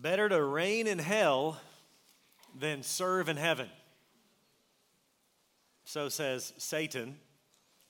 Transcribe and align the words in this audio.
Better 0.00 0.30
to 0.30 0.42
reign 0.42 0.86
in 0.86 0.98
hell 0.98 1.60
than 2.58 2.82
serve 2.82 3.28
in 3.28 3.36
heaven. 3.36 3.68
So 5.84 6.08
says 6.08 6.54
Satan 6.56 7.16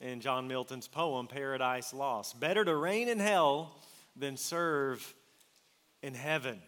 in 0.00 0.20
John 0.20 0.48
Milton's 0.48 0.88
poem, 0.88 1.28
Paradise 1.28 1.94
Lost. 1.94 2.40
Better 2.40 2.64
to 2.64 2.74
reign 2.74 3.08
in 3.08 3.20
hell 3.20 3.76
than 4.16 4.36
serve 4.36 5.14
in 6.02 6.14
heaven. 6.14 6.60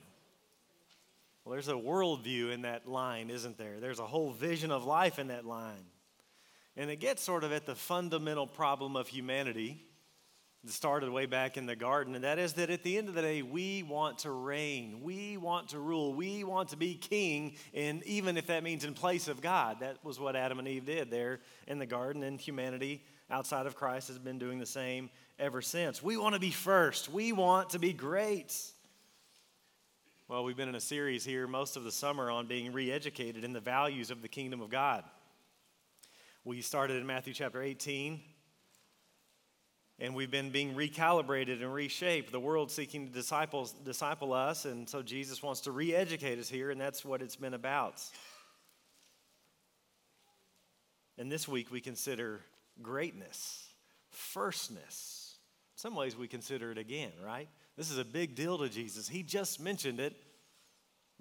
Well, 1.44 1.54
there's 1.54 1.66
a 1.66 1.72
worldview 1.72 2.52
in 2.52 2.62
that 2.62 2.88
line, 2.88 3.28
isn't 3.28 3.58
there? 3.58 3.80
There's 3.80 3.98
a 3.98 4.06
whole 4.06 4.30
vision 4.30 4.70
of 4.70 4.84
life 4.84 5.18
in 5.18 5.26
that 5.28 5.44
line. 5.44 5.86
And 6.76 6.88
it 6.88 7.00
gets 7.00 7.20
sort 7.20 7.42
of 7.42 7.50
at 7.50 7.66
the 7.66 7.74
fundamental 7.74 8.46
problem 8.46 8.94
of 8.94 9.08
humanity 9.08 9.82
started 10.70 11.10
way 11.10 11.26
back 11.26 11.56
in 11.56 11.66
the 11.66 11.74
garden, 11.74 12.14
and 12.14 12.22
that 12.22 12.38
is 12.38 12.52
that 12.52 12.70
at 12.70 12.84
the 12.84 12.96
end 12.96 13.08
of 13.08 13.14
the 13.14 13.22
day, 13.22 13.42
we 13.42 13.82
want 13.82 14.18
to 14.18 14.30
reign, 14.30 15.00
we 15.02 15.36
want 15.36 15.70
to 15.70 15.80
rule, 15.80 16.14
we 16.14 16.44
want 16.44 16.68
to 16.68 16.76
be 16.76 16.94
king, 16.94 17.56
and 17.74 18.02
even 18.04 18.36
if 18.36 18.46
that 18.46 18.62
means 18.62 18.84
in 18.84 18.94
place 18.94 19.26
of 19.26 19.40
God. 19.40 19.80
That 19.80 19.96
was 20.04 20.20
what 20.20 20.36
Adam 20.36 20.60
and 20.60 20.68
Eve 20.68 20.86
did 20.86 21.10
there 21.10 21.40
in 21.66 21.80
the 21.80 21.86
garden, 21.86 22.22
and 22.22 22.40
humanity 22.40 23.02
outside 23.28 23.66
of 23.66 23.74
Christ 23.74 24.06
has 24.06 24.18
been 24.18 24.38
doing 24.38 24.60
the 24.60 24.66
same 24.66 25.10
ever 25.36 25.62
since. 25.62 26.00
We 26.00 26.16
want 26.16 26.34
to 26.34 26.40
be 26.40 26.52
first, 26.52 27.08
we 27.08 27.32
want 27.32 27.70
to 27.70 27.80
be 27.80 27.92
great. 27.92 28.56
Well, 30.28 30.44
we've 30.44 30.56
been 30.56 30.68
in 30.68 30.76
a 30.76 30.80
series 30.80 31.24
here 31.24 31.48
most 31.48 31.76
of 31.76 31.82
the 31.82 31.92
summer 31.92 32.30
on 32.30 32.46
being 32.46 32.72
re 32.72 32.92
educated 32.92 33.42
in 33.42 33.52
the 33.52 33.60
values 33.60 34.12
of 34.12 34.22
the 34.22 34.28
kingdom 34.28 34.60
of 34.60 34.70
God. 34.70 35.02
We 36.44 36.60
started 36.60 36.98
in 36.98 37.06
Matthew 37.06 37.34
chapter 37.34 37.60
18 37.60 38.20
and 39.98 40.14
we've 40.14 40.30
been 40.30 40.50
being 40.50 40.74
recalibrated 40.74 41.62
and 41.62 41.72
reshaped. 41.72 42.32
The 42.32 42.40
world 42.40 42.70
seeking 42.70 43.06
to 43.06 43.12
disciple, 43.12 43.70
disciple 43.84 44.32
us, 44.32 44.64
and 44.64 44.88
so 44.88 45.02
Jesus 45.02 45.42
wants 45.42 45.62
to 45.62 45.72
re 45.72 45.94
educate 45.94 46.38
us 46.38 46.48
here, 46.48 46.70
and 46.70 46.80
that's 46.80 47.04
what 47.04 47.22
it's 47.22 47.36
been 47.36 47.54
about. 47.54 48.02
And 51.18 51.30
this 51.30 51.46
week 51.46 51.70
we 51.70 51.80
consider 51.80 52.40
greatness, 52.80 53.68
firstness. 54.10 55.36
In 55.74 55.78
some 55.78 55.94
ways 55.94 56.16
we 56.16 56.26
consider 56.26 56.72
it 56.72 56.78
again, 56.78 57.12
right? 57.24 57.48
This 57.76 57.90
is 57.90 57.98
a 57.98 58.04
big 58.04 58.34
deal 58.34 58.58
to 58.58 58.68
Jesus. 58.68 59.08
He 59.08 59.22
just 59.22 59.60
mentioned 59.60 60.00
it 60.00 60.14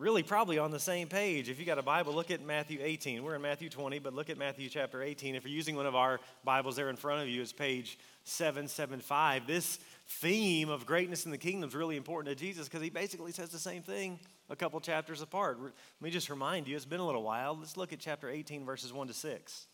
really 0.01 0.23
probably 0.23 0.57
on 0.57 0.71
the 0.71 0.79
same 0.79 1.07
page. 1.07 1.47
If 1.47 1.59
you 1.59 1.65
got 1.65 1.77
a 1.77 1.83
Bible, 1.83 2.13
look 2.13 2.31
at 2.31 2.43
Matthew 2.43 2.79
18. 2.81 3.23
We're 3.23 3.35
in 3.35 3.41
Matthew 3.43 3.69
20, 3.69 3.99
but 3.99 4.15
look 4.15 4.31
at 4.31 4.37
Matthew 4.37 4.67
chapter 4.67 5.03
18. 5.03 5.35
If 5.35 5.43
you're 5.43 5.53
using 5.53 5.75
one 5.75 5.85
of 5.85 5.95
our 5.95 6.19
Bibles 6.43 6.75
there 6.75 6.89
in 6.89 6.95
front 6.95 7.21
of 7.21 7.29
you, 7.29 7.39
it's 7.39 7.53
page 7.53 7.99
775. 8.23 9.45
This 9.45 9.77
theme 10.07 10.69
of 10.69 10.87
greatness 10.87 11.25
in 11.25 11.31
the 11.31 11.37
kingdom 11.37 11.69
is 11.69 11.75
really 11.75 11.97
important 11.97 12.35
to 12.35 12.43
Jesus 12.43 12.67
because 12.67 12.81
he 12.81 12.89
basically 12.89 13.31
says 13.31 13.49
the 13.49 13.59
same 13.59 13.83
thing 13.83 14.19
a 14.49 14.55
couple 14.55 14.79
chapters 14.81 15.21
apart. 15.21 15.61
Let 15.61 15.71
me 16.01 16.09
just 16.09 16.31
remind 16.31 16.67
you, 16.67 16.75
it's 16.75 16.83
been 16.83 16.99
a 16.99 17.05
little 17.05 17.23
while. 17.23 17.55
Let's 17.57 17.77
look 17.77 17.93
at 17.93 17.99
chapter 17.99 18.27
18, 18.27 18.65
verses 18.65 18.91
1 18.91 19.07
to 19.07 19.13
6. 19.13 19.65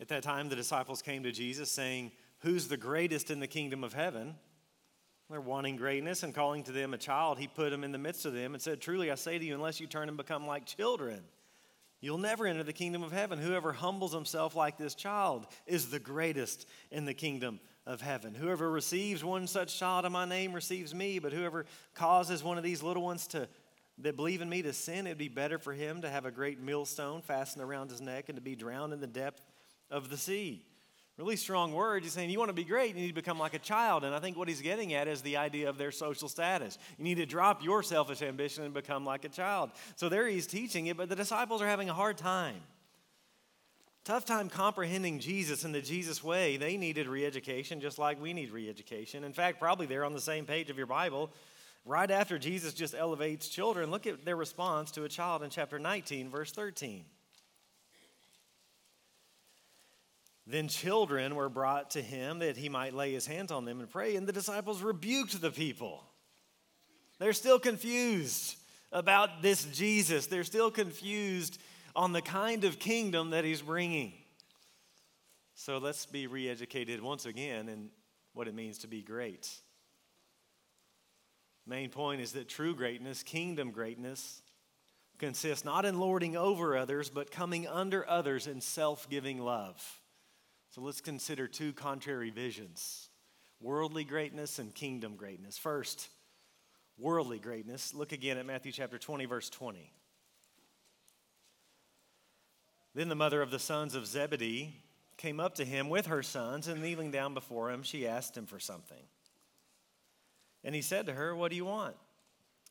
At 0.00 0.08
that 0.08 0.24
time, 0.24 0.48
the 0.48 0.56
disciples 0.56 1.00
came 1.00 1.22
to 1.22 1.30
Jesus 1.30 1.70
saying, 1.70 2.10
Who's 2.40 2.66
the 2.66 2.76
greatest 2.76 3.30
in 3.30 3.38
the 3.38 3.46
kingdom 3.46 3.84
of 3.84 3.94
heaven? 3.94 4.34
They're 5.30 5.40
wanting 5.40 5.76
greatness 5.76 6.22
and 6.22 6.34
calling 6.34 6.62
to 6.64 6.72
them 6.72 6.94
a 6.94 6.98
child. 6.98 7.38
He 7.38 7.48
put 7.48 7.70
them 7.70 7.82
in 7.82 7.92
the 7.92 7.98
midst 7.98 8.26
of 8.26 8.34
them 8.34 8.54
and 8.54 8.62
said, 8.62 8.80
Truly, 8.80 9.10
I 9.10 9.14
say 9.14 9.38
to 9.38 9.44
you, 9.44 9.54
unless 9.54 9.80
you 9.80 9.86
turn 9.86 10.08
and 10.08 10.16
become 10.16 10.46
like 10.46 10.66
children, 10.66 11.22
You'll 12.04 12.18
never 12.18 12.46
enter 12.46 12.62
the 12.62 12.74
kingdom 12.74 13.02
of 13.02 13.12
heaven. 13.12 13.38
Whoever 13.38 13.72
humbles 13.72 14.12
himself 14.12 14.54
like 14.54 14.76
this 14.76 14.94
child 14.94 15.46
is 15.66 15.88
the 15.88 15.98
greatest 15.98 16.68
in 16.90 17.06
the 17.06 17.14
kingdom 17.14 17.60
of 17.86 18.02
heaven. 18.02 18.34
Whoever 18.34 18.70
receives 18.70 19.24
one 19.24 19.46
such 19.46 19.78
child 19.78 20.04
in 20.04 20.12
my 20.12 20.26
name 20.26 20.52
receives 20.52 20.94
me, 20.94 21.18
but 21.18 21.32
whoever 21.32 21.64
causes 21.94 22.44
one 22.44 22.58
of 22.58 22.62
these 22.62 22.82
little 22.82 23.02
ones 23.02 23.26
to 23.28 23.48
that 24.02 24.16
believe 24.16 24.42
in 24.42 24.50
me 24.50 24.60
to 24.60 24.74
sin, 24.74 25.06
it'd 25.06 25.16
be 25.16 25.28
better 25.28 25.56
for 25.56 25.72
him 25.72 26.02
to 26.02 26.10
have 26.10 26.26
a 26.26 26.30
great 26.30 26.60
millstone 26.60 27.22
fastened 27.22 27.64
around 27.64 27.90
his 27.90 28.02
neck 28.02 28.28
and 28.28 28.36
to 28.36 28.42
be 28.42 28.54
drowned 28.54 28.92
in 28.92 29.00
the 29.00 29.06
depth 29.06 29.40
of 29.90 30.10
the 30.10 30.18
sea. 30.18 30.62
Really 31.16 31.36
strong 31.36 31.72
words. 31.72 32.04
He's 32.04 32.12
saying 32.12 32.30
you 32.30 32.40
want 32.40 32.48
to 32.48 32.54
be 32.54 32.64
great, 32.64 32.96
you 32.96 33.00
need 33.02 33.08
to 33.08 33.14
become 33.14 33.38
like 33.38 33.54
a 33.54 33.60
child. 33.60 34.02
And 34.02 34.14
I 34.14 34.18
think 34.18 34.36
what 34.36 34.48
he's 34.48 34.60
getting 34.60 34.94
at 34.94 35.06
is 35.06 35.22
the 35.22 35.36
idea 35.36 35.68
of 35.68 35.78
their 35.78 35.92
social 35.92 36.28
status. 36.28 36.76
You 36.98 37.04
need 37.04 37.16
to 37.16 37.26
drop 37.26 37.62
your 37.62 37.84
selfish 37.84 38.20
ambition 38.20 38.64
and 38.64 38.74
become 38.74 39.04
like 39.04 39.24
a 39.24 39.28
child. 39.28 39.70
So 39.94 40.08
there 40.08 40.26
he's 40.26 40.48
teaching 40.48 40.86
it, 40.86 40.96
but 40.96 41.08
the 41.08 41.14
disciples 41.14 41.62
are 41.62 41.68
having 41.68 41.88
a 41.88 41.94
hard 41.94 42.18
time. 42.18 42.60
Tough 44.04 44.24
time 44.24 44.50
comprehending 44.50 45.20
Jesus 45.20 45.64
in 45.64 45.70
the 45.70 45.80
Jesus 45.80 46.22
way. 46.22 46.56
They 46.56 46.76
needed 46.76 47.06
re 47.06 47.24
education 47.24 47.80
just 47.80 47.98
like 47.98 48.20
we 48.20 48.32
need 48.32 48.50
re 48.50 48.68
education. 48.68 49.22
In 49.22 49.32
fact, 49.32 49.60
probably 49.60 49.86
they're 49.86 50.04
on 50.04 50.12
the 50.12 50.20
same 50.20 50.44
page 50.44 50.68
of 50.68 50.76
your 50.76 50.86
Bible. 50.86 51.30
Right 51.86 52.10
after 52.10 52.38
Jesus 52.38 52.74
just 52.74 52.94
elevates 52.94 53.48
children, 53.48 53.90
look 53.90 54.06
at 54.06 54.24
their 54.24 54.36
response 54.36 54.90
to 54.92 55.04
a 55.04 55.08
child 55.08 55.42
in 55.42 55.50
chapter 55.50 55.78
19, 55.78 56.28
verse 56.28 56.50
13. 56.50 57.04
Then 60.46 60.68
children 60.68 61.34
were 61.34 61.48
brought 61.48 61.90
to 61.92 62.02
him 62.02 62.40
that 62.40 62.56
he 62.56 62.68
might 62.68 62.92
lay 62.92 63.12
his 63.12 63.26
hands 63.26 63.50
on 63.50 63.64
them 63.64 63.80
and 63.80 63.88
pray, 63.88 64.16
and 64.16 64.26
the 64.26 64.32
disciples 64.32 64.82
rebuked 64.82 65.40
the 65.40 65.50
people. 65.50 66.04
They're 67.18 67.32
still 67.32 67.58
confused 67.58 68.56
about 68.92 69.40
this 69.40 69.64
Jesus. 69.64 70.26
They're 70.26 70.44
still 70.44 70.70
confused 70.70 71.58
on 71.96 72.12
the 72.12 72.20
kind 72.20 72.64
of 72.64 72.78
kingdom 72.78 73.30
that 73.30 73.44
he's 73.44 73.62
bringing. 73.62 74.12
So 75.54 75.78
let's 75.78 76.04
be 76.04 76.26
re 76.26 76.48
educated 76.48 77.00
once 77.00 77.24
again 77.24 77.68
in 77.68 77.88
what 78.34 78.48
it 78.48 78.54
means 78.54 78.78
to 78.78 78.88
be 78.88 79.00
great. 79.00 79.48
Main 81.66 81.88
point 81.88 82.20
is 82.20 82.32
that 82.32 82.48
true 82.48 82.74
greatness, 82.74 83.22
kingdom 83.22 83.70
greatness, 83.70 84.42
consists 85.18 85.64
not 85.64 85.86
in 85.86 85.98
lording 85.98 86.36
over 86.36 86.76
others, 86.76 87.08
but 87.08 87.30
coming 87.30 87.66
under 87.66 88.06
others 88.08 88.46
in 88.46 88.60
self 88.60 89.08
giving 89.08 89.38
love. 89.38 89.82
So 90.74 90.80
let's 90.80 91.00
consider 91.00 91.46
two 91.46 91.72
contrary 91.72 92.30
visions 92.30 93.08
worldly 93.60 94.02
greatness 94.02 94.58
and 94.58 94.74
kingdom 94.74 95.14
greatness. 95.14 95.56
First, 95.56 96.08
worldly 96.98 97.38
greatness. 97.38 97.94
Look 97.94 98.10
again 98.10 98.38
at 98.38 98.44
Matthew 98.44 98.72
chapter 98.72 98.98
20, 98.98 99.24
verse 99.26 99.48
20. 99.50 99.92
Then 102.92 103.08
the 103.08 103.14
mother 103.14 103.40
of 103.40 103.52
the 103.52 103.60
sons 103.60 103.94
of 103.94 104.04
Zebedee 104.04 104.74
came 105.16 105.38
up 105.38 105.54
to 105.54 105.64
him 105.64 105.88
with 105.88 106.06
her 106.06 106.24
sons, 106.24 106.66
and 106.66 106.82
kneeling 106.82 107.12
down 107.12 107.34
before 107.34 107.70
him, 107.70 107.84
she 107.84 108.08
asked 108.08 108.36
him 108.36 108.46
for 108.46 108.58
something. 108.58 109.04
And 110.64 110.74
he 110.74 110.82
said 110.82 111.06
to 111.06 111.12
her, 111.12 111.36
What 111.36 111.50
do 111.50 111.56
you 111.56 111.66
want? 111.66 111.94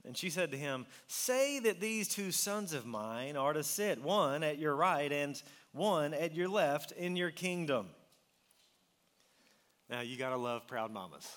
And 0.05 0.17
she 0.17 0.29
said 0.29 0.51
to 0.51 0.57
him, 0.57 0.87
Say 1.07 1.59
that 1.59 1.79
these 1.79 2.09
two 2.09 2.33
sons 2.33 2.73
of 2.73 2.85
mine 2.85 3.37
are 3.37 3.53
to 3.53 3.63
sit, 3.63 4.03
one 4.03 4.43
at 4.43 4.59
your 4.59 4.75
right 4.75 5.11
and 5.11 5.41
one 5.73 6.13
at 6.13 6.33
your 6.33 6.47
left 6.47 6.91
in 6.93 7.15
your 7.15 7.31
kingdom. 7.31 7.87
Now, 9.89 10.01
you 10.01 10.17
got 10.17 10.29
to 10.29 10.37
love 10.37 10.67
proud 10.67 10.91
mamas. 10.91 11.27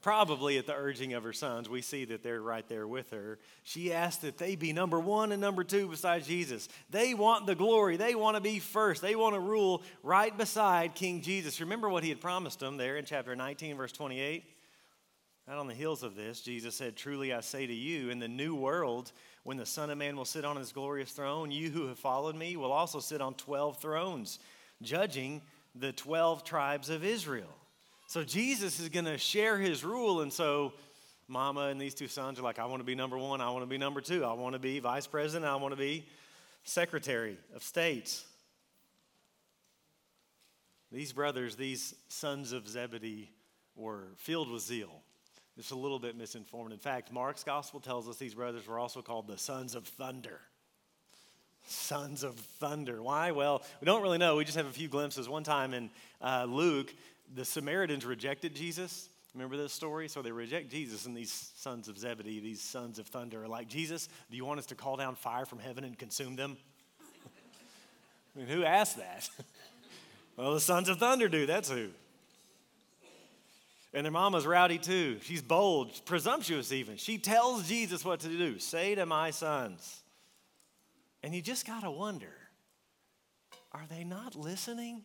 Probably 0.00 0.58
at 0.58 0.66
the 0.66 0.74
urging 0.74 1.14
of 1.14 1.24
her 1.24 1.32
sons, 1.32 1.68
we 1.68 1.82
see 1.82 2.04
that 2.06 2.22
they're 2.22 2.40
right 2.40 2.66
there 2.68 2.86
with 2.86 3.10
her. 3.10 3.38
She 3.64 3.92
asked 3.92 4.22
that 4.22 4.38
they 4.38 4.54
be 4.54 4.72
number 4.72 5.00
one 5.00 5.32
and 5.32 5.40
number 5.40 5.64
two 5.64 5.88
beside 5.88 6.24
Jesus. 6.24 6.68
They 6.88 7.14
want 7.14 7.46
the 7.46 7.56
glory. 7.56 7.96
They 7.96 8.14
want 8.14 8.36
to 8.36 8.40
be 8.40 8.60
first. 8.60 9.02
They 9.02 9.16
want 9.16 9.34
to 9.34 9.40
rule 9.40 9.82
right 10.04 10.36
beside 10.36 10.94
King 10.94 11.20
Jesus. 11.20 11.60
Remember 11.60 11.88
what 11.88 12.04
he 12.04 12.10
had 12.10 12.20
promised 12.20 12.60
them 12.60 12.76
there 12.76 12.96
in 12.96 13.04
chapter 13.04 13.34
19, 13.34 13.76
verse 13.76 13.92
28? 13.92 14.44
Out 15.48 15.58
on 15.58 15.66
the 15.66 15.74
heels 15.74 16.04
of 16.04 16.14
this, 16.14 16.42
Jesus 16.42 16.76
said, 16.76 16.94
Truly 16.94 17.32
I 17.32 17.40
say 17.40 17.66
to 17.66 17.74
you, 17.74 18.10
in 18.10 18.20
the 18.20 18.28
new 18.28 18.54
world, 18.54 19.12
when 19.44 19.56
the 19.56 19.66
Son 19.66 19.90
of 19.90 19.98
Man 19.98 20.16
will 20.16 20.24
sit 20.24 20.44
on 20.44 20.56
his 20.56 20.72
glorious 20.72 21.10
throne, 21.12 21.50
you 21.50 21.70
who 21.70 21.86
have 21.88 21.98
followed 21.98 22.36
me 22.36 22.56
will 22.56 22.72
also 22.72 23.00
sit 23.00 23.20
on 23.20 23.34
12 23.34 23.80
thrones, 23.80 24.38
judging 24.82 25.42
the 25.74 25.92
12 25.92 26.44
tribes 26.44 26.90
of 26.90 27.04
Israel. 27.04 27.54
So 28.06 28.24
Jesus 28.24 28.80
is 28.80 28.88
going 28.88 29.04
to 29.04 29.18
share 29.18 29.58
his 29.58 29.84
rule. 29.84 30.22
And 30.22 30.32
so 30.32 30.72
mama 31.28 31.66
and 31.68 31.80
these 31.80 31.94
two 31.94 32.08
sons 32.08 32.38
are 32.38 32.42
like, 32.42 32.58
I 32.58 32.64
want 32.64 32.80
to 32.80 32.84
be 32.84 32.94
number 32.94 33.18
one. 33.18 33.40
I 33.40 33.50
want 33.50 33.62
to 33.62 33.66
be 33.66 33.78
number 33.78 34.00
two. 34.00 34.24
I 34.24 34.32
want 34.32 34.54
to 34.54 34.58
be 34.58 34.80
vice 34.80 35.06
president. 35.06 35.50
I 35.50 35.56
want 35.56 35.72
to 35.72 35.78
be 35.78 36.06
secretary 36.64 37.36
of 37.54 37.62
state. 37.62 38.22
These 40.90 41.12
brothers, 41.12 41.54
these 41.54 41.94
sons 42.08 42.52
of 42.52 42.66
Zebedee, 42.66 43.30
were 43.76 44.08
filled 44.16 44.50
with 44.50 44.62
zeal 44.62 45.02
just 45.58 45.72
a 45.72 45.76
little 45.76 45.98
bit 45.98 46.16
misinformed. 46.16 46.72
In 46.72 46.78
fact, 46.78 47.12
Mark's 47.12 47.42
gospel 47.42 47.80
tells 47.80 48.08
us 48.08 48.16
these 48.16 48.34
brothers 48.34 48.68
were 48.68 48.78
also 48.78 49.02
called 49.02 49.26
the 49.26 49.36
sons 49.36 49.74
of 49.74 49.84
thunder. 49.84 50.40
Sons 51.66 52.22
of 52.22 52.36
thunder. 52.36 53.02
Why? 53.02 53.32
Well, 53.32 53.64
we 53.80 53.84
don't 53.84 54.00
really 54.00 54.18
know. 54.18 54.36
We 54.36 54.44
just 54.44 54.56
have 54.56 54.66
a 54.66 54.72
few 54.72 54.86
glimpses. 54.86 55.28
One 55.28 55.42
time 55.42 55.74
in 55.74 55.90
uh, 56.22 56.46
Luke, 56.48 56.94
the 57.34 57.44
Samaritans 57.44 58.06
rejected 58.06 58.54
Jesus. 58.54 59.08
Remember 59.34 59.56
this 59.56 59.72
story? 59.72 60.06
So 60.06 60.22
they 60.22 60.30
reject 60.30 60.70
Jesus, 60.70 61.06
and 61.06 61.16
these 61.16 61.50
sons 61.56 61.88
of 61.88 61.98
Zebedee, 61.98 62.38
these 62.38 62.62
sons 62.62 63.00
of 63.00 63.08
thunder, 63.08 63.42
are 63.42 63.48
like, 63.48 63.66
Jesus, 63.66 64.08
do 64.30 64.36
you 64.36 64.44
want 64.44 64.60
us 64.60 64.66
to 64.66 64.76
call 64.76 64.96
down 64.96 65.16
fire 65.16 65.44
from 65.44 65.58
heaven 65.58 65.82
and 65.82 65.98
consume 65.98 66.36
them? 66.36 66.56
I 68.36 68.38
mean, 68.38 68.46
who 68.46 68.62
asked 68.62 68.98
that? 68.98 69.28
well, 70.36 70.54
the 70.54 70.60
sons 70.60 70.88
of 70.88 71.00
thunder 71.00 71.28
do. 71.28 71.46
That's 71.46 71.68
who. 71.68 71.88
And 73.94 74.04
their 74.04 74.12
mama's 74.12 74.46
rowdy 74.46 74.78
too. 74.78 75.18
She's 75.22 75.40
bold, 75.40 76.04
presumptuous 76.04 76.72
even. 76.72 76.96
She 76.96 77.18
tells 77.18 77.66
Jesus 77.66 78.04
what 78.04 78.20
to 78.20 78.28
do 78.28 78.58
say 78.58 78.94
to 78.94 79.06
my 79.06 79.30
sons. 79.30 80.02
And 81.22 81.34
you 81.34 81.42
just 81.42 81.66
got 81.66 81.82
to 81.82 81.90
wonder 81.90 82.32
are 83.72 83.86
they 83.88 84.04
not 84.04 84.34
listening? 84.34 85.02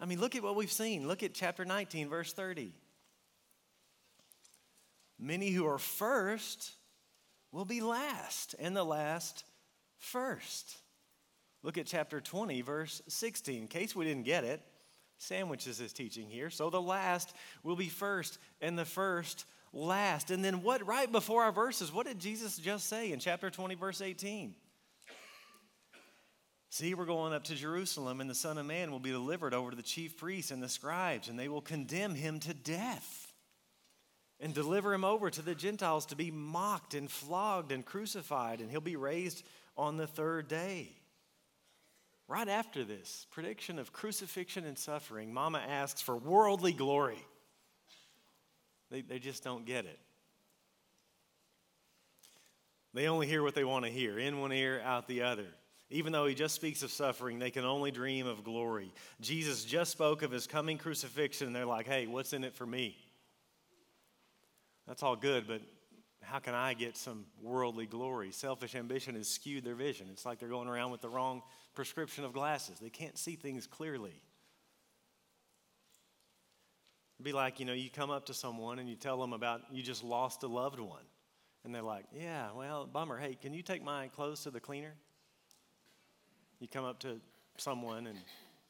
I 0.00 0.06
mean, 0.06 0.20
look 0.20 0.36
at 0.36 0.42
what 0.42 0.56
we've 0.56 0.72
seen. 0.72 1.08
Look 1.08 1.22
at 1.22 1.34
chapter 1.34 1.64
19, 1.64 2.08
verse 2.08 2.32
30. 2.32 2.72
Many 5.18 5.50
who 5.50 5.66
are 5.66 5.78
first 5.78 6.72
will 7.50 7.64
be 7.64 7.80
last, 7.80 8.54
and 8.58 8.76
the 8.76 8.84
last 8.84 9.44
first. 9.98 10.76
Look 11.62 11.76
at 11.76 11.86
chapter 11.86 12.20
20, 12.20 12.62
verse 12.62 13.02
16. 13.08 13.62
In 13.62 13.68
case 13.68 13.96
we 13.96 14.04
didn't 14.04 14.24
get 14.24 14.44
it, 14.44 14.62
sandwiches 15.18 15.80
is 15.80 15.92
teaching 15.92 16.28
here. 16.28 16.50
So 16.50 16.70
the 16.70 16.80
last 16.80 17.34
will 17.62 17.76
be 17.76 17.88
first, 17.88 18.38
and 18.60 18.78
the 18.78 18.84
first 18.84 19.44
last. 19.72 20.30
And 20.30 20.44
then 20.44 20.62
what, 20.62 20.86
right 20.86 21.10
before 21.10 21.42
our 21.42 21.52
verses, 21.52 21.92
what 21.92 22.06
did 22.06 22.18
Jesus 22.18 22.56
just 22.56 22.88
say 22.88 23.12
in 23.12 23.18
chapter 23.18 23.50
20, 23.50 23.74
verse 23.74 24.00
18? 24.00 24.54
See, 26.70 26.94
we're 26.94 27.06
going 27.06 27.32
up 27.32 27.44
to 27.44 27.54
Jerusalem, 27.54 28.20
and 28.20 28.28
the 28.28 28.34
Son 28.34 28.58
of 28.58 28.66
Man 28.66 28.90
will 28.90 28.98
be 28.98 29.10
delivered 29.10 29.54
over 29.54 29.70
to 29.70 29.76
the 29.76 29.82
chief 29.82 30.18
priests 30.18 30.50
and 30.50 30.62
the 30.62 30.68
scribes, 30.68 31.28
and 31.28 31.38
they 31.38 31.48
will 31.48 31.62
condemn 31.62 32.14
him 32.14 32.40
to 32.40 32.52
death 32.52 33.32
and 34.38 34.54
deliver 34.54 34.92
him 34.92 35.04
over 35.04 35.30
to 35.30 35.42
the 35.42 35.54
Gentiles 35.54 36.06
to 36.06 36.16
be 36.16 36.30
mocked 36.30 36.94
and 36.94 37.10
flogged 37.10 37.72
and 37.72 37.84
crucified, 37.84 38.60
and 38.60 38.70
he'll 38.70 38.80
be 38.80 38.96
raised 38.96 39.44
on 39.76 39.96
the 39.96 40.06
third 40.06 40.46
day. 40.46 40.90
Right 42.28 42.48
after 42.48 42.84
this 42.84 43.26
prediction 43.30 43.78
of 43.78 43.92
crucifixion 43.92 44.66
and 44.66 44.78
suffering, 44.78 45.32
Mama 45.32 45.62
asks 45.66 46.02
for 46.02 46.14
worldly 46.14 46.72
glory. 46.72 47.24
They, 48.90 49.00
they 49.00 49.18
just 49.18 49.42
don't 49.42 49.64
get 49.64 49.86
it. 49.86 49.98
They 52.92 53.06
only 53.06 53.26
hear 53.26 53.42
what 53.42 53.54
they 53.54 53.64
want 53.64 53.86
to 53.86 53.90
hear, 53.90 54.18
in 54.18 54.40
one 54.40 54.52
ear, 54.52 54.82
out 54.84 55.08
the 55.08 55.22
other. 55.22 55.46
Even 55.90 56.12
though 56.12 56.26
he 56.26 56.34
just 56.34 56.54
speaks 56.54 56.82
of 56.82 56.90
suffering, 56.90 57.38
they 57.38 57.50
can 57.50 57.64
only 57.64 57.90
dream 57.90 58.26
of 58.26 58.44
glory. 58.44 58.92
Jesus 59.22 59.64
just 59.64 59.90
spoke 59.90 60.22
of 60.22 60.30
his 60.30 60.46
coming 60.46 60.76
crucifixion, 60.76 61.46
and 61.46 61.56
they're 61.56 61.64
like, 61.64 61.86
hey, 61.86 62.06
what's 62.06 62.34
in 62.34 62.44
it 62.44 62.54
for 62.54 62.66
me? 62.66 62.94
That's 64.86 65.02
all 65.02 65.16
good, 65.16 65.46
but 65.46 65.62
how 66.22 66.40
can 66.40 66.54
I 66.54 66.74
get 66.74 66.96
some 66.96 67.24
worldly 67.40 67.86
glory? 67.86 68.32
Selfish 68.32 68.74
ambition 68.74 69.14
has 69.14 69.28
skewed 69.28 69.64
their 69.64 69.74
vision. 69.74 70.08
It's 70.10 70.26
like 70.26 70.38
they're 70.38 70.48
going 70.48 70.68
around 70.68 70.90
with 70.90 71.00
the 71.00 71.08
wrong 71.08 71.42
prescription 71.78 72.24
of 72.24 72.32
glasses. 72.32 72.80
They 72.80 72.90
can't 72.90 73.16
see 73.16 73.36
things 73.36 73.68
clearly. 73.68 74.20
It'd 77.16 77.24
be 77.24 77.30
like, 77.30 77.60
you 77.60 77.66
know, 77.66 77.72
you 77.72 77.88
come 77.88 78.10
up 78.10 78.26
to 78.26 78.34
someone 78.34 78.80
and 78.80 78.88
you 78.88 78.96
tell 78.96 79.20
them 79.20 79.32
about 79.32 79.60
you 79.70 79.80
just 79.80 80.02
lost 80.02 80.42
a 80.42 80.48
loved 80.48 80.80
one. 80.80 81.04
And 81.62 81.72
they're 81.72 81.80
like, 81.80 82.06
yeah, 82.12 82.48
well, 82.52 82.84
bummer. 82.84 83.16
Hey, 83.16 83.36
can 83.40 83.54
you 83.54 83.62
take 83.62 83.84
my 83.84 84.08
clothes 84.08 84.42
to 84.42 84.50
the 84.50 84.58
cleaner? 84.58 84.92
You 86.58 86.66
come 86.66 86.84
up 86.84 86.98
to 87.00 87.20
someone 87.58 88.08
and 88.08 88.18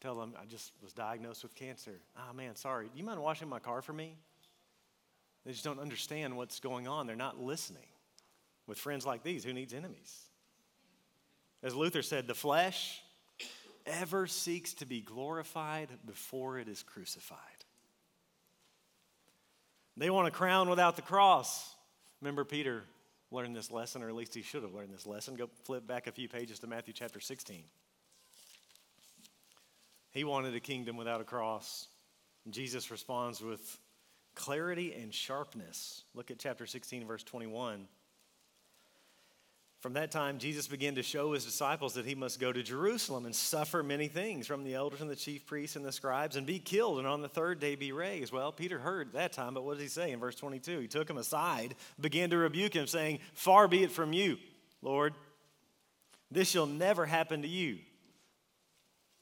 tell 0.02 0.14
them, 0.14 0.34
I 0.38 0.44
just 0.44 0.72
was 0.82 0.92
diagnosed 0.92 1.42
with 1.42 1.54
cancer. 1.54 2.00
Oh, 2.14 2.34
man, 2.34 2.56
sorry. 2.56 2.90
Do 2.92 2.98
you 2.98 3.04
mind 3.04 3.22
washing 3.22 3.48
my 3.48 3.58
car 3.58 3.80
for 3.80 3.94
me? 3.94 4.16
They 5.46 5.52
just 5.52 5.64
don't 5.64 5.80
understand 5.80 6.36
what's 6.36 6.60
going 6.60 6.86
on. 6.86 7.06
They're 7.06 7.16
not 7.16 7.40
listening. 7.40 7.88
With 8.66 8.76
friends 8.76 9.06
like 9.06 9.22
these, 9.22 9.44
who 9.44 9.54
needs 9.54 9.72
enemies? 9.72 10.27
As 11.62 11.74
Luther 11.74 12.02
said, 12.02 12.26
the 12.26 12.34
flesh 12.34 13.02
ever 13.86 14.26
seeks 14.26 14.74
to 14.74 14.86
be 14.86 15.00
glorified 15.00 15.88
before 16.06 16.58
it 16.58 16.68
is 16.68 16.82
crucified. 16.82 17.38
They 19.96 20.10
want 20.10 20.28
a 20.28 20.30
crown 20.30 20.68
without 20.68 20.94
the 20.96 21.02
cross. 21.02 21.74
Remember, 22.20 22.44
Peter 22.44 22.84
learned 23.30 23.56
this 23.56 23.70
lesson, 23.70 24.02
or 24.02 24.08
at 24.08 24.14
least 24.14 24.34
he 24.34 24.42
should 24.42 24.62
have 24.62 24.72
learned 24.72 24.92
this 24.92 25.06
lesson. 25.06 25.34
Go 25.34 25.50
flip 25.64 25.86
back 25.86 26.06
a 26.06 26.12
few 26.12 26.28
pages 26.28 26.60
to 26.60 26.66
Matthew 26.66 26.94
chapter 26.94 27.20
16. 27.20 27.64
He 30.10 30.24
wanted 30.24 30.54
a 30.54 30.60
kingdom 30.60 30.96
without 30.96 31.20
a 31.20 31.24
cross. 31.24 31.88
Jesus 32.48 32.90
responds 32.90 33.42
with 33.42 33.78
clarity 34.34 34.94
and 34.94 35.12
sharpness. 35.12 36.04
Look 36.14 36.30
at 36.30 36.38
chapter 36.38 36.66
16, 36.66 37.06
verse 37.06 37.24
21. 37.24 37.86
From 39.80 39.92
that 39.92 40.10
time, 40.10 40.38
Jesus 40.38 40.66
began 40.66 40.96
to 40.96 41.04
show 41.04 41.34
his 41.34 41.44
disciples 41.44 41.94
that 41.94 42.04
he 42.04 42.16
must 42.16 42.40
go 42.40 42.52
to 42.52 42.64
Jerusalem 42.64 43.26
and 43.26 43.34
suffer 43.34 43.84
many 43.84 44.08
things 44.08 44.48
from 44.48 44.64
the 44.64 44.74
elders 44.74 45.00
and 45.00 45.08
the 45.08 45.14
chief 45.14 45.46
priests 45.46 45.76
and 45.76 45.84
the 45.84 45.92
scribes 45.92 46.34
and 46.34 46.44
be 46.44 46.58
killed 46.58 46.98
and 46.98 47.06
on 47.06 47.22
the 47.22 47.28
third 47.28 47.60
day 47.60 47.76
be 47.76 47.92
raised. 47.92 48.32
Well, 48.32 48.50
Peter 48.50 48.80
heard 48.80 49.12
that 49.12 49.32
time, 49.32 49.54
but 49.54 49.64
what 49.64 49.74
does 49.74 49.82
he 49.82 49.88
say 49.88 50.10
in 50.10 50.18
verse 50.18 50.34
22? 50.34 50.80
He 50.80 50.88
took 50.88 51.08
him 51.08 51.16
aside, 51.16 51.76
began 52.00 52.30
to 52.30 52.36
rebuke 52.38 52.74
him, 52.74 52.88
saying, 52.88 53.20
Far 53.34 53.68
be 53.68 53.84
it 53.84 53.92
from 53.92 54.12
you, 54.12 54.38
Lord. 54.82 55.14
This 56.28 56.50
shall 56.50 56.66
never 56.66 57.06
happen 57.06 57.42
to 57.42 57.48
you. 57.48 57.78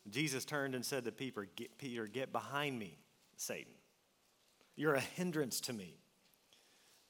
Jesus 0.09 0.47
turned 0.47 0.75
and 0.75 0.85
said 0.85 1.05
to 1.05 1.13
Peter, 1.13 1.49
Get, 1.55 1.77
Peter, 1.77 2.07
get 2.07 2.33
behind 2.33 2.79
me, 2.79 2.97
Satan. 3.37 3.73
You're 4.75 4.95
a 4.95 5.01
hindrance 5.01 5.61
to 5.63 5.75
me. 5.75 5.99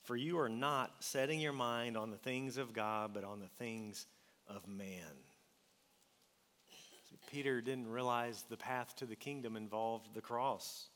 For 0.07 0.17
you 0.17 0.39
are 0.39 0.49
not 0.49 0.93
setting 1.01 1.41
your 1.41 1.53
mind 1.53 1.97
on 1.97 2.13
the 2.13 2.17
things 2.17 2.59
of 2.59 2.73
God, 2.73 3.11
but 3.13 3.25
on 3.25 3.41
the 3.41 3.49
things 3.59 4.07
of 4.47 4.67
man. 4.69 5.03
See, 7.11 7.19
Peter 7.29 7.61
didn't 7.61 7.89
realize 7.89 8.45
the 8.49 8.57
path 8.57 8.95
to 8.97 9.07
the 9.07 9.17
kingdom 9.17 9.57
involved 9.57 10.15
the 10.15 10.21
cross. 10.21 10.87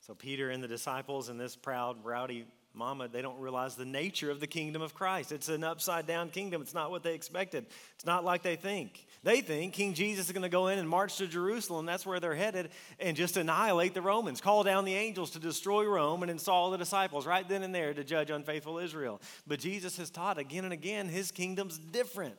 So, 0.00 0.14
Peter 0.14 0.50
and 0.50 0.60
the 0.60 0.68
disciples 0.68 1.28
and 1.28 1.38
this 1.38 1.54
proud, 1.54 2.04
rowdy 2.04 2.46
mama, 2.78 3.08
they 3.08 3.20
don't 3.20 3.38
realize 3.38 3.74
the 3.74 3.84
nature 3.84 4.30
of 4.30 4.40
the 4.40 4.46
kingdom 4.46 4.80
of 4.80 4.94
Christ. 4.94 5.32
It's 5.32 5.48
an 5.48 5.64
upside 5.64 6.06
down 6.06 6.30
kingdom. 6.30 6.62
It's 6.62 6.74
not 6.74 6.90
what 6.90 7.02
they 7.02 7.14
expected, 7.14 7.66
it's 7.94 8.06
not 8.06 8.24
like 8.24 8.42
they 8.42 8.56
think. 8.56 9.04
They 9.24 9.40
think 9.40 9.72
King 9.72 9.94
Jesus 9.94 10.26
is 10.26 10.32
going 10.32 10.42
to 10.42 10.48
go 10.48 10.68
in 10.68 10.78
and 10.78 10.88
march 10.88 11.16
to 11.16 11.26
Jerusalem. 11.26 11.86
That's 11.86 12.06
where 12.06 12.20
they're 12.20 12.36
headed 12.36 12.70
and 13.00 13.16
just 13.16 13.36
annihilate 13.36 13.92
the 13.92 14.00
Romans, 14.00 14.40
call 14.40 14.62
down 14.62 14.84
the 14.84 14.94
angels 14.94 15.32
to 15.32 15.40
destroy 15.40 15.84
Rome 15.86 16.22
and 16.22 16.30
install 16.30 16.70
the 16.70 16.78
disciples 16.78 17.26
right 17.26 17.46
then 17.46 17.64
and 17.64 17.74
there 17.74 17.92
to 17.92 18.04
judge 18.04 18.30
unfaithful 18.30 18.78
Israel. 18.78 19.20
But 19.46 19.58
Jesus 19.58 19.96
has 19.96 20.08
taught 20.08 20.38
again 20.38 20.62
and 20.62 20.72
again 20.72 21.08
his 21.08 21.32
kingdom's 21.32 21.78
different. 21.78 22.36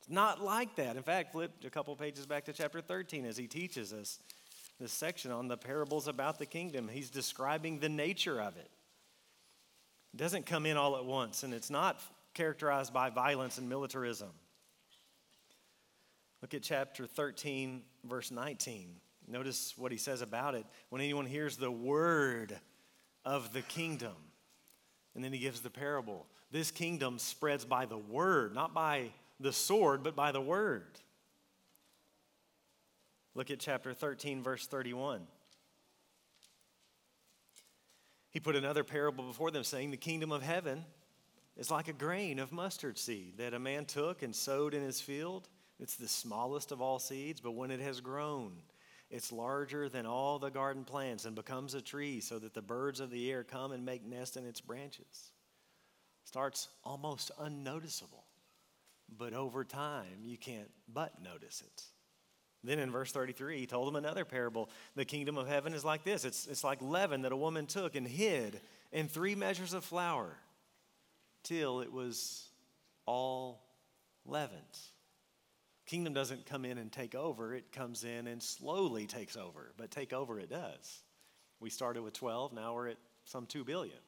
It's 0.00 0.10
not 0.10 0.42
like 0.42 0.76
that. 0.76 0.96
In 0.96 1.02
fact, 1.02 1.32
flip 1.32 1.52
a 1.64 1.70
couple 1.70 1.94
pages 1.94 2.26
back 2.26 2.46
to 2.46 2.52
chapter 2.52 2.80
13 2.80 3.26
as 3.26 3.36
he 3.36 3.46
teaches 3.46 3.92
us 3.92 4.18
this 4.80 4.92
section 4.92 5.30
on 5.30 5.48
the 5.48 5.56
parables 5.56 6.08
about 6.08 6.38
the 6.38 6.46
kingdom. 6.46 6.88
He's 6.88 7.10
describing 7.10 7.78
the 7.78 7.88
nature 7.88 8.40
of 8.40 8.56
it. 8.56 8.70
It 10.14 10.18
doesn't 10.18 10.46
come 10.46 10.64
in 10.64 10.76
all 10.76 10.96
at 10.96 11.04
once, 11.04 11.42
and 11.42 11.52
it's 11.52 11.70
not 11.70 12.00
characterized 12.34 12.92
by 12.92 13.10
violence 13.10 13.58
and 13.58 13.68
militarism. 13.68 14.28
Look 16.40 16.54
at 16.54 16.62
chapter 16.62 17.04
13, 17.04 17.82
verse 18.04 18.30
19. 18.30 18.94
Notice 19.26 19.74
what 19.76 19.90
he 19.90 19.98
says 19.98 20.22
about 20.22 20.54
it. 20.54 20.66
When 20.90 21.02
anyone 21.02 21.26
hears 21.26 21.56
the 21.56 21.70
word 21.70 22.56
of 23.24 23.52
the 23.52 23.62
kingdom, 23.62 24.14
and 25.16 25.24
then 25.24 25.32
he 25.32 25.40
gives 25.40 25.62
the 25.62 25.70
parable. 25.70 26.26
This 26.52 26.70
kingdom 26.70 27.18
spreads 27.18 27.64
by 27.64 27.84
the 27.84 27.98
word, 27.98 28.54
not 28.54 28.72
by 28.72 29.10
the 29.40 29.52
sword, 29.52 30.04
but 30.04 30.14
by 30.14 30.30
the 30.30 30.40
word. 30.40 31.00
Look 33.34 33.50
at 33.50 33.58
chapter 33.58 33.92
13, 33.92 34.44
verse 34.44 34.68
31. 34.68 35.26
He 38.34 38.40
put 38.40 38.56
another 38.56 38.82
parable 38.82 39.24
before 39.24 39.52
them, 39.52 39.62
saying, 39.62 39.92
The 39.92 39.96
kingdom 39.96 40.32
of 40.32 40.42
heaven 40.42 40.84
is 41.56 41.70
like 41.70 41.86
a 41.86 41.92
grain 41.92 42.40
of 42.40 42.50
mustard 42.50 42.98
seed 42.98 43.38
that 43.38 43.54
a 43.54 43.60
man 43.60 43.84
took 43.84 44.24
and 44.24 44.34
sowed 44.34 44.74
in 44.74 44.82
his 44.82 45.00
field. 45.00 45.48
It's 45.78 45.94
the 45.94 46.08
smallest 46.08 46.72
of 46.72 46.82
all 46.82 46.98
seeds, 46.98 47.40
but 47.40 47.52
when 47.52 47.70
it 47.70 47.78
has 47.78 48.00
grown, 48.00 48.56
it's 49.08 49.30
larger 49.30 49.88
than 49.88 50.04
all 50.04 50.40
the 50.40 50.50
garden 50.50 50.82
plants 50.82 51.26
and 51.26 51.36
becomes 51.36 51.74
a 51.74 51.80
tree 51.80 52.18
so 52.18 52.40
that 52.40 52.54
the 52.54 52.60
birds 52.60 52.98
of 52.98 53.10
the 53.10 53.30
air 53.30 53.44
come 53.44 53.70
and 53.70 53.84
make 53.84 54.04
nest 54.04 54.36
in 54.36 54.44
its 54.44 54.60
branches. 54.60 55.30
Starts 56.24 56.68
almost 56.82 57.30
unnoticeable, 57.38 58.24
but 59.16 59.32
over 59.32 59.62
time 59.62 60.24
you 60.24 60.36
can't 60.36 60.72
but 60.92 61.22
notice 61.22 61.62
it. 61.64 61.84
Then 62.64 62.78
in 62.78 62.90
verse 62.90 63.12
33, 63.12 63.58
he 63.58 63.66
told 63.66 63.86
them 63.86 63.96
another 63.96 64.24
parable. 64.24 64.70
The 64.96 65.04
kingdom 65.04 65.36
of 65.36 65.46
heaven 65.46 65.74
is 65.74 65.84
like 65.84 66.02
this 66.02 66.24
it's, 66.24 66.46
it's 66.46 66.64
like 66.64 66.80
leaven 66.80 67.22
that 67.22 67.32
a 67.32 67.36
woman 67.36 67.66
took 67.66 67.94
and 67.94 68.08
hid 68.08 68.60
in 68.90 69.06
three 69.06 69.34
measures 69.34 69.74
of 69.74 69.84
flour 69.84 70.38
till 71.42 71.80
it 71.82 71.92
was 71.92 72.48
all 73.06 73.60
leavened. 74.24 74.60
Kingdom 75.86 76.14
doesn't 76.14 76.46
come 76.46 76.64
in 76.64 76.78
and 76.78 76.90
take 76.90 77.14
over, 77.14 77.54
it 77.54 77.70
comes 77.70 78.04
in 78.04 78.26
and 78.26 78.42
slowly 78.42 79.06
takes 79.06 79.36
over, 79.36 79.72
but 79.76 79.90
take 79.90 80.14
over 80.14 80.40
it 80.40 80.48
does. 80.48 81.02
We 81.60 81.68
started 81.68 82.02
with 82.02 82.14
12, 82.14 82.54
now 82.54 82.72
we're 82.72 82.88
at 82.88 82.96
some 83.26 83.44
2 83.44 83.64
billion. 83.64 83.98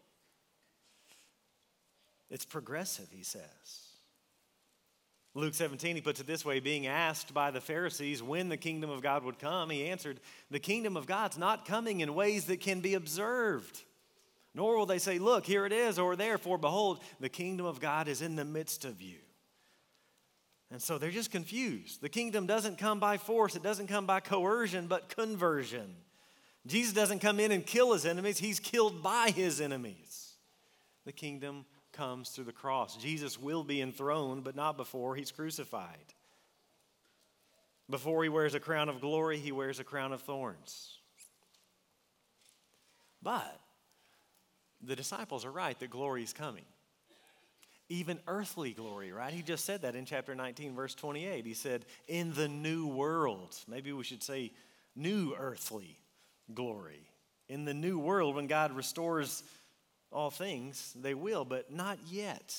It's 2.30 2.46
progressive, 2.46 3.08
he 3.10 3.22
says. 3.22 3.86
Luke 5.37 5.52
17, 5.52 5.97
he 5.97 6.00
puts 6.00 6.19
it 6.19 6.26
this 6.26 6.47
way 6.47 6.61
being 6.61 6.87
asked 6.87 7.35
by 7.35 7.50
the 7.50 7.61
Pharisees 7.61 8.23
when 8.23 8.49
the 8.49 8.57
kingdom 8.57 8.88
of 8.88 9.02
God 9.02 9.23
would 9.23 9.38
come, 9.38 9.69
he 9.69 9.87
answered, 9.87 10.19
The 10.50 10.59
kingdom 10.59 10.97
of 10.97 11.07
God's 11.07 11.37
not 11.37 11.66
coming 11.66 12.00
in 12.00 12.14
ways 12.14 12.47
that 12.47 12.61
can 12.61 12.81
be 12.81 12.95
observed. 12.95 13.83
Nor 14.55 14.78
will 14.78 14.87
they 14.87 14.99
say, 14.99 15.19
Look, 15.19 15.45
here 15.45 15.66
it 15.66 15.75
is, 15.75 15.99
or 15.99 16.16
there, 16.16 16.38
for 16.38 16.57
behold, 16.57 17.00
the 17.21 17.28
kingdom 17.28 17.66
of 17.66 17.81
God 17.81 18.09
is 18.09 18.23
in 18.23 18.35
the 18.35 18.47
midst 18.47 18.87
of 18.87 19.02
you. 19.02 19.19
And 20.71 20.81
so 20.81 20.97
they're 20.97 21.11
just 21.11 21.31
confused. 21.31 22.00
The 22.00 22.09
kingdom 22.09 22.47
doesn't 22.47 22.78
come 22.78 22.99
by 22.99 23.19
force, 23.19 23.57
it 23.57 23.62
doesn't 23.62 23.88
come 23.88 24.07
by 24.07 24.21
coercion, 24.21 24.87
but 24.87 25.14
conversion. 25.14 25.97
Jesus 26.66 26.95
doesn't 26.95 27.19
come 27.19 27.40
in 27.40 27.52
and 27.52 27.64
kill 27.64 27.93
his 27.93 28.07
enemies, 28.07 28.38
he's 28.38 28.59
killed 28.59 29.02
by 29.02 29.28
his 29.28 29.61
enemies. 29.61 30.33
The 31.05 31.12
kingdom 31.12 31.66
comes 31.96 32.30
through 32.30 32.44
the 32.44 32.52
cross. 32.52 32.96
Jesus 32.96 33.40
will 33.40 33.64
be 33.64 33.80
enthroned, 33.80 34.44
but 34.44 34.56
not 34.56 34.76
before 34.76 35.16
he's 35.16 35.32
crucified. 35.32 36.14
Before 37.88 38.22
he 38.22 38.28
wears 38.28 38.54
a 38.54 38.60
crown 38.60 38.88
of 38.88 39.00
glory, 39.00 39.38
he 39.38 39.52
wears 39.52 39.78
a 39.78 39.84
crown 39.84 40.12
of 40.12 40.20
thorns. 40.22 40.98
But 43.22 43.60
the 44.82 44.96
disciples 44.96 45.44
are 45.44 45.50
right 45.50 45.78
that 45.78 45.90
glory 45.90 46.22
is 46.22 46.32
coming. 46.32 46.64
Even 47.88 48.18
earthly 48.26 48.72
glory, 48.72 49.12
right? 49.12 49.32
He 49.32 49.42
just 49.42 49.64
said 49.64 49.82
that 49.82 49.94
in 49.94 50.04
chapter 50.04 50.34
19, 50.34 50.74
verse 50.74 50.94
28. 50.94 51.46
He 51.46 51.54
said, 51.54 51.84
In 52.08 52.34
the 52.34 52.48
new 52.48 52.88
world. 52.88 53.56
Maybe 53.68 53.92
we 53.92 54.02
should 54.02 54.24
say, 54.24 54.52
new 54.96 55.34
earthly 55.38 55.96
glory. 56.52 57.08
In 57.48 57.64
the 57.64 57.74
new 57.74 57.98
world, 57.98 58.34
when 58.34 58.48
God 58.48 58.72
restores 58.72 59.44
all 60.12 60.30
things, 60.30 60.94
they 61.00 61.14
will, 61.14 61.44
but 61.44 61.72
not 61.72 61.98
yet. 62.08 62.54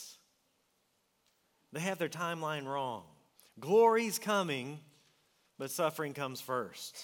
They 1.73 1.79
have 1.79 1.97
their 1.97 2.09
timeline 2.09 2.65
wrong. 2.65 3.03
Glory's 3.59 4.19
coming, 4.19 4.79
but 5.57 5.71
suffering 5.71 6.13
comes 6.13 6.39
first. 6.41 6.97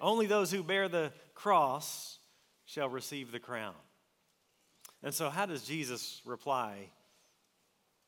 Only 0.00 0.26
those 0.26 0.50
who 0.50 0.62
bear 0.62 0.88
the 0.88 1.12
cross 1.34 2.18
shall 2.64 2.88
receive 2.88 3.32
the 3.32 3.38
crown. 3.38 3.74
And 5.02 5.14
so, 5.14 5.30
how 5.30 5.46
does 5.46 5.64
Jesus 5.64 6.20
reply 6.24 6.90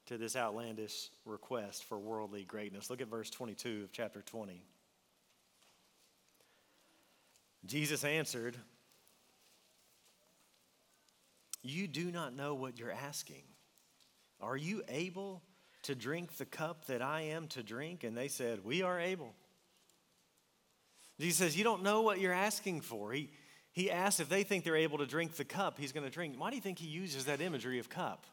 to 0.06 0.18
this 0.18 0.36
outlandish 0.36 1.10
request 1.24 1.84
for 1.84 1.98
worldly 1.98 2.44
greatness? 2.44 2.90
Look 2.90 3.00
at 3.00 3.08
verse 3.08 3.30
22 3.30 3.84
of 3.84 3.92
chapter 3.92 4.22
20. 4.22 4.62
Jesus 7.64 8.04
answered, 8.04 8.56
you 11.62 11.86
do 11.86 12.10
not 12.10 12.34
know 12.34 12.54
what 12.54 12.78
you're 12.78 12.92
asking. 12.92 13.42
Are 14.40 14.56
you 14.56 14.82
able 14.88 15.42
to 15.84 15.94
drink 15.94 16.36
the 16.36 16.44
cup 16.44 16.86
that 16.86 17.02
I 17.02 17.22
am 17.22 17.46
to 17.48 17.62
drink? 17.62 18.04
And 18.04 18.16
they 18.16 18.28
said, 18.28 18.64
We 18.64 18.82
are 18.82 18.98
able. 18.98 19.34
Jesus 21.20 21.38
says, 21.38 21.56
You 21.56 21.64
don't 21.64 21.82
know 21.82 22.02
what 22.02 22.20
you're 22.20 22.32
asking 22.32 22.80
for. 22.80 23.12
He, 23.12 23.30
he 23.72 23.90
asks 23.90 24.20
if 24.20 24.28
they 24.28 24.42
think 24.42 24.64
they're 24.64 24.76
able 24.76 24.98
to 24.98 25.06
drink 25.06 25.36
the 25.36 25.44
cup 25.44 25.78
he's 25.78 25.92
going 25.92 26.04
to 26.04 26.10
drink. 26.10 26.34
Why 26.36 26.50
do 26.50 26.56
you 26.56 26.62
think 26.62 26.78
he 26.78 26.88
uses 26.88 27.26
that 27.26 27.40
imagery 27.40 27.78
of 27.78 27.88
cup? 27.88 28.26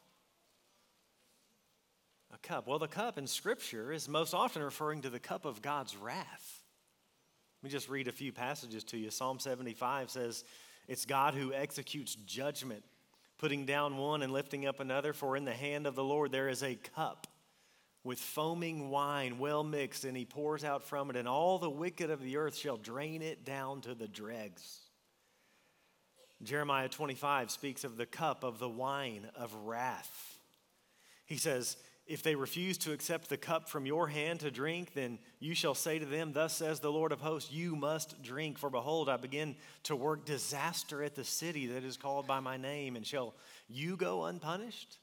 A 2.33 2.37
cup. 2.39 2.67
Well, 2.67 2.79
the 2.79 2.87
cup 2.87 3.17
in 3.17 3.27
Scripture 3.27 3.91
is 3.91 4.09
most 4.09 4.33
often 4.33 4.63
referring 4.63 5.03
to 5.03 5.09
the 5.09 5.19
cup 5.19 5.45
of 5.45 5.61
God's 5.61 5.95
wrath. 5.95 6.61
Let 7.61 7.67
me 7.67 7.71
just 7.71 7.89
read 7.89 8.07
a 8.07 8.11
few 8.11 8.31
passages 8.31 8.83
to 8.85 8.97
you. 8.97 9.11
Psalm 9.11 9.39
75 9.39 10.09
says, 10.09 10.43
It's 10.87 11.05
God 11.05 11.33
who 11.33 11.53
executes 11.53 12.15
judgment 12.15 12.83
putting 13.39 13.65
down 13.65 13.97
one 13.97 14.21
and 14.21 14.31
lifting 14.31 14.67
up 14.67 14.79
another. 14.79 15.13
For 15.13 15.35
in 15.35 15.45
the 15.45 15.53
hand 15.53 15.87
of 15.87 15.95
the 15.95 16.03
Lord 16.03 16.31
there 16.31 16.49
is 16.49 16.61
a 16.61 16.75
cup 16.75 17.25
with 18.03 18.19
foaming 18.19 18.89
wine 18.89 19.39
well 19.39 19.63
mixed, 19.63 20.05
and 20.05 20.15
he 20.15 20.25
pours 20.25 20.63
out 20.63 20.83
from 20.83 21.09
it, 21.09 21.15
and 21.15 21.27
all 21.27 21.57
the 21.57 21.69
wicked 21.69 22.09
of 22.09 22.21
the 22.21 22.37
earth 22.37 22.55
shall 22.55 22.77
drain 22.77 23.21
it 23.21 23.43
down 23.43 23.81
to 23.81 23.95
the 23.95 24.07
dregs. 24.07 24.79
Jeremiah 26.41 26.87
25 26.87 27.51
speaks 27.51 27.83
of 27.83 27.97
the 27.97 28.05
cup 28.05 28.43
of 28.43 28.59
the 28.59 28.69
wine 28.69 29.27
of 29.35 29.53
wrath. 29.65 30.37
He 31.25 31.35
says, 31.35 31.75
if 32.09 32.23
they 32.23 32.33
refuse 32.33 32.75
to 32.79 32.91
accept 32.91 33.29
the 33.29 33.37
cup 33.37 33.69
from 33.69 33.85
your 33.85 34.07
hand 34.07 34.39
to 34.39 34.49
drink, 34.49 34.95
then 34.95 35.19
you 35.39 35.53
shall 35.53 35.75
say 35.75 35.99
to 35.99 36.07
them, 36.07 36.33
Thus 36.33 36.53
says 36.53 36.79
the 36.79 36.91
Lord 36.91 37.11
of 37.11 37.21
hosts, 37.21 37.51
you 37.51 37.75
must 37.75 38.23
drink. 38.23 38.57
For 38.57 38.71
behold, 38.71 39.07
I 39.07 39.17
begin 39.17 39.55
to 39.83 39.95
work 39.95 40.25
disaster 40.25 41.03
at 41.03 41.13
the 41.13 41.23
city 41.23 41.67
that 41.67 41.83
is 41.83 41.97
called 41.97 42.25
by 42.25 42.39
my 42.39 42.57
name. 42.57 42.95
And 42.95 43.05
shall 43.05 43.35
you 43.67 43.95
go 43.95 44.25
unpunished? 44.25 44.97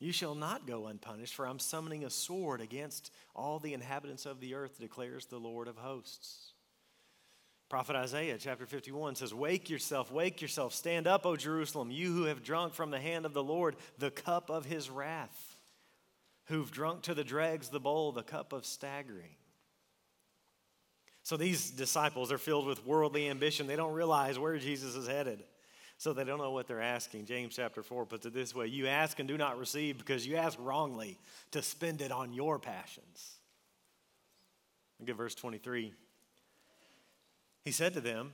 You 0.00 0.10
shall 0.10 0.34
not 0.34 0.66
go 0.66 0.86
unpunished, 0.86 1.34
for 1.34 1.46
I'm 1.46 1.58
summoning 1.58 2.04
a 2.04 2.10
sword 2.10 2.62
against 2.62 3.12
all 3.36 3.58
the 3.58 3.74
inhabitants 3.74 4.24
of 4.24 4.40
the 4.40 4.54
earth, 4.54 4.80
declares 4.80 5.26
the 5.26 5.36
Lord 5.36 5.68
of 5.68 5.76
hosts. 5.76 6.52
Prophet 7.68 7.94
Isaiah 7.94 8.38
chapter 8.40 8.64
51 8.64 9.16
says, 9.16 9.34
Wake 9.34 9.68
yourself, 9.68 10.10
wake 10.10 10.40
yourself, 10.40 10.72
stand 10.72 11.06
up, 11.06 11.26
O 11.26 11.36
Jerusalem, 11.36 11.90
you 11.90 12.10
who 12.14 12.24
have 12.24 12.42
drunk 12.42 12.72
from 12.72 12.90
the 12.90 13.00
hand 13.00 13.26
of 13.26 13.34
the 13.34 13.42
Lord 13.42 13.76
the 13.98 14.10
cup 14.10 14.48
of 14.48 14.64
his 14.64 14.88
wrath 14.88 15.47
who've 16.48 16.70
drunk 16.70 17.02
to 17.02 17.14
the 17.14 17.24
dregs 17.24 17.68
the 17.68 17.80
bowl, 17.80 18.12
the 18.12 18.22
cup 18.22 18.52
of 18.52 18.64
staggering. 18.64 19.36
So 21.22 21.36
these 21.36 21.70
disciples 21.70 22.32
are 22.32 22.38
filled 22.38 22.66
with 22.66 22.86
worldly 22.86 23.28
ambition. 23.28 23.66
They 23.66 23.76
don't 23.76 23.92
realize 23.92 24.38
where 24.38 24.56
Jesus 24.56 24.94
is 24.94 25.06
headed. 25.06 25.44
So 25.98 26.12
they 26.12 26.24
don't 26.24 26.38
know 26.38 26.52
what 26.52 26.66
they're 26.66 26.80
asking. 26.80 27.26
James 27.26 27.56
chapter 27.56 27.82
4 27.82 28.06
puts 28.06 28.24
it 28.24 28.32
this 28.32 28.54
way 28.54 28.66
You 28.66 28.86
ask 28.86 29.18
and 29.18 29.28
do 29.28 29.36
not 29.36 29.58
receive 29.58 29.98
because 29.98 30.26
you 30.26 30.36
ask 30.36 30.58
wrongly 30.60 31.18
to 31.50 31.60
spend 31.60 32.00
it 32.00 32.12
on 32.12 32.32
your 32.32 32.58
passions. 32.58 33.34
Look 34.98 35.10
at 35.10 35.16
verse 35.16 35.34
23. 35.34 35.92
He 37.64 37.72
said 37.72 37.92
to 37.94 38.00
them, 38.00 38.32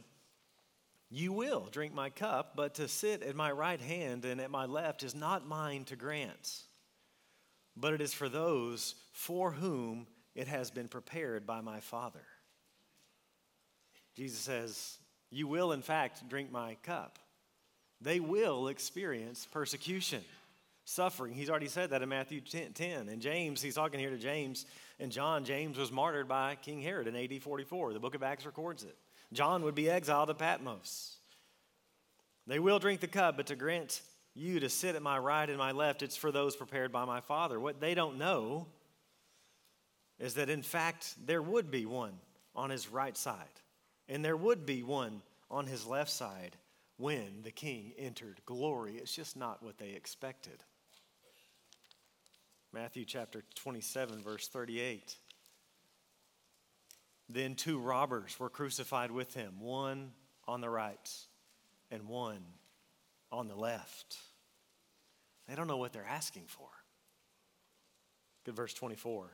You 1.11 1.33
will 1.33 1.67
drink 1.73 1.95
my 1.95 2.11
cup, 2.11 2.53
but 2.55 2.75
to 2.75 2.87
sit 2.87 3.23
at 3.23 3.35
my 3.35 3.51
right 3.51 3.81
hand 3.81 4.25
and 4.25 4.41
at 4.41 4.51
my 4.51 4.67
left 4.67 5.03
is 5.03 5.15
not 5.15 5.49
mine 5.49 5.85
to 5.87 5.97
grant 5.97 6.63
but 7.77 7.93
it 7.93 8.01
is 8.01 8.15
for 8.15 8.29
those 8.29 8.95
for 9.13 9.51
whom 9.51 10.07
it 10.35 10.49
has 10.49 10.71
been 10.71 10.89
prepared 10.89 11.47
by 11.47 11.61
my 11.61 11.81
Father. 11.81 12.25
Jesus 14.17 14.39
says, 14.39 14.99
You 15.31 15.47
will, 15.47 15.73
in 15.73 15.83
fact, 15.83 16.29
drink 16.29 16.51
my 16.51 16.77
cup. 16.83 17.19
They 18.01 18.21
will 18.21 18.69
experience 18.69 19.47
persecution, 19.51 20.23
suffering. 20.85 21.33
He's 21.33 21.51
already 21.51 21.69
said 21.69 21.91
that 21.91 22.03
in 22.03 22.09
Matthew 22.09 22.41
10. 22.41 22.73
10. 22.73 23.09
And 23.09 23.21
James, 23.23 23.63
he's 23.63 23.75
talking 23.75 24.01
here 24.01 24.11
to 24.11 24.19
James 24.19 24.67
and 25.01 25.11
John. 25.11 25.45
James 25.45 25.79
was 25.79 25.91
martyred 25.91 26.29
by 26.29 26.57
King 26.57 26.83
Herod 26.83 27.09
in 27.09 27.17
AD 27.17 27.43
44. 27.43 27.93
The 27.93 28.01
book 28.01 28.15
of 28.15 28.23
Acts 28.23 28.47
records 28.47 28.85
it. 28.85 28.97
John 29.33 29.63
would 29.63 29.75
be 29.75 29.91
exiled 29.91 30.29
to 30.29 30.35
Patmos. 30.35 31.17
They 32.47 32.59
will 32.59 32.79
drink 32.79 33.01
the 33.01 33.09
cup, 33.09 33.37
but 33.37 33.47
to 33.47 33.57
grant 33.57 34.03
you 34.35 34.61
to 34.61 34.69
sit 34.69 34.97
at 34.97 35.03
my 35.03 35.19
right 35.19 35.49
and 35.49 35.59
my 35.59 35.73
left, 35.73 36.03
it's 36.03 36.17
for 36.17 36.33
those 36.33 36.57
prepared 36.57 36.91
by 36.91 37.05
my 37.05 37.21
Father. 37.21 37.61
What 37.61 37.81
they 37.81 37.95
don't 37.95 38.19
know 38.19 38.67
is 40.19 40.35
that, 40.35 40.51
in 40.51 40.63
fact, 40.63 41.15
there 41.25 41.43
would 41.43 41.71
be 41.71 41.87
one 41.87 42.15
on 42.55 42.71
his 42.71 42.89
right 42.89 43.17
side, 43.17 43.61
and 44.09 44.25
there 44.25 44.37
would 44.37 44.67
be 44.67 44.83
one 44.83 45.23
on 45.51 45.67
his 45.67 45.87
left 45.87 46.11
side 46.11 46.57
when 46.97 47.43
the 47.43 47.51
king 47.51 47.93
entered 47.99 48.41
glory. 48.45 48.97
It's 48.97 49.15
just 49.15 49.37
not 49.37 49.63
what 49.63 49.79
they 49.79 49.91
expected. 49.91 50.63
Matthew 52.73 53.05
chapter 53.05 53.45
27, 53.55 54.21
verse 54.23 54.49
38. 54.49 55.17
Then 57.29 57.55
two 57.55 57.79
robbers 57.79 58.39
were 58.39 58.51
crucified 58.51 59.11
with 59.11 59.35
him, 59.35 59.55
one 59.61 60.11
on 60.47 60.61
the 60.61 60.69
right 60.69 61.11
and 61.91 62.09
one 62.09 62.43
on 63.35 63.49
the 63.49 63.55
left. 63.55 64.17
They 65.49 65.55
don't 65.55 65.67
know 65.67 65.77
what 65.77 65.93
they're 65.93 66.07
asking 66.09 66.45
for. 66.47 66.69
Good 68.45 68.57
verse 68.57 68.75
24. 68.75 69.31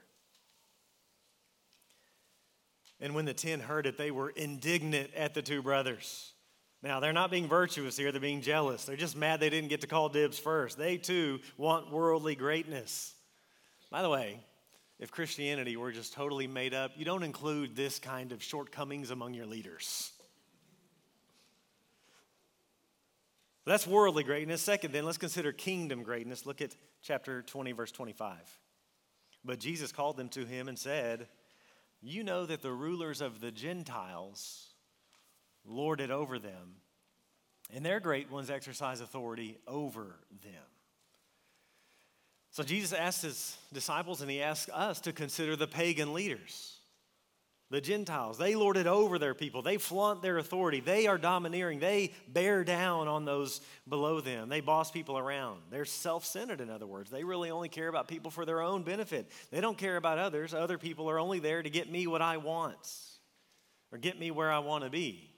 And 3.01 3.15
when 3.15 3.25
the 3.25 3.35
ten 3.35 3.61
heard 3.61 3.87
it, 3.87 3.97
they 3.97 4.11
were 4.11 4.31
indignant 4.31 5.15
at 5.15 5.35
the 5.35 5.43
two 5.43 5.63
brothers. 5.63 6.33
Now, 6.83 7.01
they're 7.01 7.13
not 7.13 7.31
being 7.31 7.47
virtuous 7.47 7.97
here, 7.97 8.11
they're 8.11 8.21
being 8.21 8.41
jealous. 8.41 8.85
They're 8.85 8.97
just 8.97 9.17
mad 9.17 9.41
they 9.41 9.51
didn't 9.51 9.69
get 9.69 9.83
to 9.83 9.87
call 9.87 10.09
dibs 10.09 10.39
first. 10.39 10.79
They 10.79 10.97
too 10.97 11.41
want 11.57 11.91
worldly 11.91 12.35
greatness. 12.35 13.15
By 13.91 14.03
the 14.03 14.09
way, 14.09 14.41
if 14.99 15.11
Christianity 15.11 15.77
were 15.77 15.93
just 15.93 16.13
totally 16.13 16.47
made 16.47 16.75
up, 16.75 16.93
you 16.97 17.05
don't 17.05 17.23
include 17.23 17.75
this 17.75 17.99
kind 17.99 18.33
of 18.33 18.43
shortcomings 18.43 19.11
among 19.11 19.35
your 19.35 19.47
leaders. 19.47 20.13
That's 23.71 23.87
worldly 23.87 24.25
greatness. 24.25 24.61
Second, 24.61 24.93
then, 24.93 25.05
let's 25.05 25.17
consider 25.17 25.53
kingdom 25.53 26.03
greatness. 26.03 26.45
Look 26.45 26.61
at 26.61 26.75
chapter 27.03 27.43
20, 27.43 27.71
verse 27.71 27.93
25. 27.93 28.37
But 29.45 29.61
Jesus 29.61 29.93
called 29.93 30.17
them 30.17 30.29
to 30.31 30.45
him 30.45 30.67
and 30.67 30.77
said, 30.77 31.29
You 32.03 32.25
know 32.25 32.47
that 32.47 32.63
the 32.63 32.73
rulers 32.73 33.21
of 33.21 33.41
the 33.41 33.53
Gentiles 33.53 34.71
lord 35.65 36.01
it 36.01 36.11
over 36.11 36.41
them, 36.41 36.79
and 37.73 37.87
their 37.87 38.01
great 38.01 38.29
ones 38.29 38.51
exercise 38.51 39.01
authority 39.01 39.57
over 39.69 40.17
them. 40.43 40.65
So 42.51 42.65
Jesus 42.65 42.93
asked 42.93 43.23
his 43.23 43.57
disciples 43.73 44.21
and 44.21 44.29
he 44.29 44.43
asked 44.43 44.71
us 44.71 45.01
to 45.03 45.13
consider 45.13 45.55
the 45.55 45.69
pagan 45.69 46.13
leaders. 46.13 46.80
The 47.71 47.81
Gentiles, 47.81 48.37
they 48.37 48.57
lord 48.57 48.77
it 48.77 48.89
over 48.89 49.17
their 49.17 49.35
people. 49.35 49.63
They 49.63 49.77
flaunt 49.77 50.23
their 50.23 50.39
authority. 50.39 50.81
They 50.81 51.07
are 51.07 51.19
domineering. 51.19 51.79
They 51.79 52.13
bear 52.27 52.65
down 52.65 53.07
on 53.07 53.25
those 53.25 53.61
below 53.89 54.21
them. 54.21 54.49
They 54.49 54.61
boss 54.61 54.91
people 54.91 55.17
around. 55.17 55.61
They're 55.71 55.85
self 55.85 56.25
centered, 56.25 56.61
in 56.61 56.69
other 56.69 56.87
words. 56.87 57.11
They 57.11 57.23
really 57.23 57.53
only 57.53 57.69
care 57.69 57.87
about 57.87 58.09
people 58.09 58.33
for 58.33 58.45
their 58.45 58.61
own 58.61 58.83
benefit. 58.83 59.31
They 59.53 59.61
don't 59.61 59.79
care 59.79 59.97
about 59.97 60.19
others. 60.19 60.53
Other 60.53 60.79
people 60.79 61.09
are 61.09 61.21
only 61.21 61.39
there 61.39 61.63
to 61.63 61.71
get 61.71 61.89
me 61.89 62.09
what 62.09 62.23
I 62.23 62.39
want 62.39 62.77
or 63.93 63.99
get 63.99 64.19
me 64.19 64.33
where 64.33 64.51
I 64.51 64.59
want 64.59 64.83
to 64.83 64.91
be. 64.91 65.31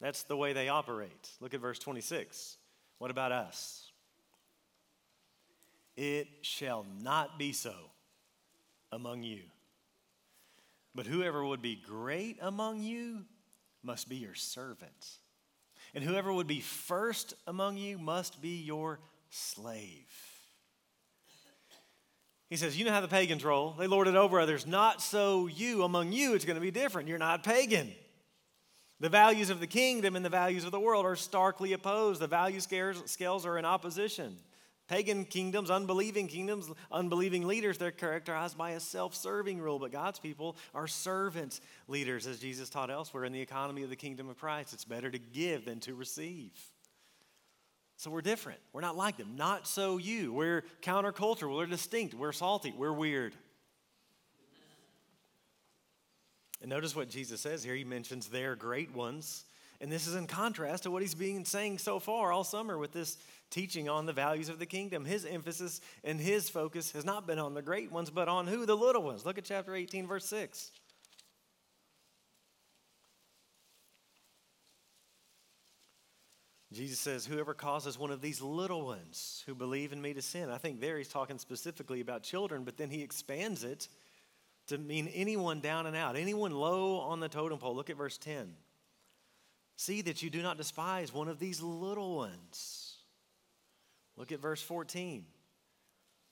That's 0.00 0.22
the 0.22 0.38
way 0.38 0.54
they 0.54 0.70
operate. 0.70 1.30
Look 1.38 1.52
at 1.52 1.60
verse 1.60 1.78
26. 1.78 2.56
What 2.96 3.10
about 3.10 3.30
us? 3.30 3.90
It 5.98 6.28
shall 6.40 6.86
not 7.02 7.38
be 7.38 7.52
so 7.52 7.74
among 8.90 9.22
you. 9.22 9.40
But 10.94 11.06
whoever 11.06 11.44
would 11.44 11.62
be 11.62 11.76
great 11.76 12.38
among 12.40 12.82
you 12.82 13.24
must 13.82 14.08
be 14.08 14.16
your 14.16 14.34
servant. 14.34 15.18
And 15.94 16.04
whoever 16.04 16.32
would 16.32 16.46
be 16.46 16.60
first 16.60 17.34
among 17.46 17.76
you 17.76 17.98
must 17.98 18.40
be 18.42 18.62
your 18.62 19.00
slave. 19.30 20.06
He 22.50 22.56
says, 22.56 22.78
You 22.78 22.84
know 22.84 22.92
how 22.92 23.00
the 23.00 23.08
pagans 23.08 23.44
roll. 23.44 23.74
They 23.78 23.86
lord 23.86 24.08
it 24.08 24.16
over 24.16 24.40
others. 24.40 24.66
Not 24.66 25.02
so 25.02 25.46
you. 25.46 25.84
Among 25.84 26.12
you, 26.12 26.34
it's 26.34 26.44
going 26.44 26.56
to 26.56 26.60
be 26.60 26.70
different. 26.70 27.08
You're 27.08 27.18
not 27.18 27.44
pagan. 27.44 27.92
The 29.00 29.08
values 29.08 29.50
of 29.50 29.60
the 29.60 29.66
kingdom 29.66 30.16
and 30.16 30.24
the 30.24 30.30
values 30.30 30.64
of 30.64 30.72
the 30.72 30.80
world 30.80 31.06
are 31.06 31.14
starkly 31.14 31.72
opposed. 31.72 32.20
The 32.20 32.26
value 32.26 32.60
scales 32.60 33.46
are 33.46 33.58
in 33.58 33.64
opposition. 33.64 34.36
Pagan 34.88 35.26
kingdoms, 35.26 35.70
unbelieving 35.70 36.28
kingdoms, 36.28 36.70
unbelieving 36.90 37.46
leaders, 37.46 37.76
they're 37.76 37.90
characterized 37.90 38.56
by 38.56 38.70
a 38.70 38.80
self 38.80 39.14
serving 39.14 39.60
rule, 39.60 39.78
but 39.78 39.92
God's 39.92 40.18
people 40.18 40.56
are 40.74 40.86
servant 40.86 41.60
leaders, 41.88 42.26
as 42.26 42.40
Jesus 42.40 42.70
taught 42.70 42.90
elsewhere 42.90 43.24
in 43.24 43.32
the 43.32 43.40
economy 43.40 43.82
of 43.82 43.90
the 43.90 43.96
kingdom 43.96 44.30
of 44.30 44.38
Christ. 44.38 44.72
It's 44.72 44.86
better 44.86 45.10
to 45.10 45.18
give 45.18 45.66
than 45.66 45.78
to 45.80 45.94
receive. 45.94 46.52
So 47.98 48.10
we're 48.10 48.22
different. 48.22 48.60
We're 48.72 48.80
not 48.80 48.96
like 48.96 49.18
them. 49.18 49.34
Not 49.36 49.66
so 49.66 49.98
you. 49.98 50.32
We're 50.32 50.64
countercultural. 50.82 51.54
We're 51.54 51.66
distinct. 51.66 52.14
We're 52.14 52.32
salty. 52.32 52.72
We're 52.74 52.92
weird. 52.92 53.34
And 56.62 56.70
notice 56.70 56.96
what 56.96 57.10
Jesus 57.10 57.40
says 57.40 57.62
here. 57.62 57.74
He 57.74 57.84
mentions 57.84 58.28
they're 58.28 58.56
great 58.56 58.94
ones. 58.94 59.44
And 59.80 59.92
this 59.92 60.08
is 60.08 60.16
in 60.16 60.26
contrast 60.26 60.82
to 60.82 60.90
what 60.90 61.02
he's 61.02 61.14
been 61.14 61.44
saying 61.44 61.78
so 61.78 62.00
far 62.00 62.32
all 62.32 62.42
summer 62.42 62.76
with 62.76 62.92
this 62.92 63.16
teaching 63.50 63.88
on 63.88 64.06
the 64.06 64.12
values 64.12 64.48
of 64.48 64.58
the 64.58 64.66
kingdom. 64.66 65.04
His 65.04 65.24
emphasis 65.24 65.80
and 66.02 66.20
his 66.20 66.48
focus 66.48 66.92
has 66.92 67.04
not 67.04 67.26
been 67.26 67.38
on 67.38 67.54
the 67.54 67.62
great 67.62 67.92
ones, 67.92 68.10
but 68.10 68.28
on 68.28 68.48
who? 68.48 68.66
The 68.66 68.76
little 68.76 69.02
ones. 69.02 69.24
Look 69.24 69.38
at 69.38 69.44
chapter 69.44 69.74
18, 69.74 70.06
verse 70.06 70.24
6. 70.26 70.72
Jesus 76.72 76.98
says, 76.98 77.24
Whoever 77.24 77.54
causes 77.54 77.98
one 77.98 78.10
of 78.10 78.20
these 78.20 78.42
little 78.42 78.84
ones 78.84 79.42
who 79.46 79.54
believe 79.54 79.92
in 79.92 80.02
me 80.02 80.12
to 80.12 80.22
sin. 80.22 80.50
I 80.50 80.58
think 80.58 80.80
there 80.80 80.98
he's 80.98 81.08
talking 81.08 81.38
specifically 81.38 82.00
about 82.00 82.22
children, 82.22 82.64
but 82.64 82.76
then 82.76 82.90
he 82.90 83.02
expands 83.02 83.64
it 83.64 83.88
to 84.66 84.76
mean 84.76 85.08
anyone 85.14 85.60
down 85.60 85.86
and 85.86 85.96
out, 85.96 86.14
anyone 86.14 86.52
low 86.52 86.98
on 86.98 87.20
the 87.20 87.28
totem 87.28 87.58
pole. 87.58 87.74
Look 87.74 87.90
at 87.90 87.96
verse 87.96 88.18
10. 88.18 88.54
See 89.78 90.02
that 90.02 90.24
you 90.24 90.28
do 90.28 90.42
not 90.42 90.56
despise 90.56 91.14
one 91.14 91.28
of 91.28 91.38
these 91.38 91.62
little 91.62 92.16
ones. 92.16 92.96
Look 94.16 94.32
at 94.32 94.40
verse 94.40 94.60
14. 94.60 95.24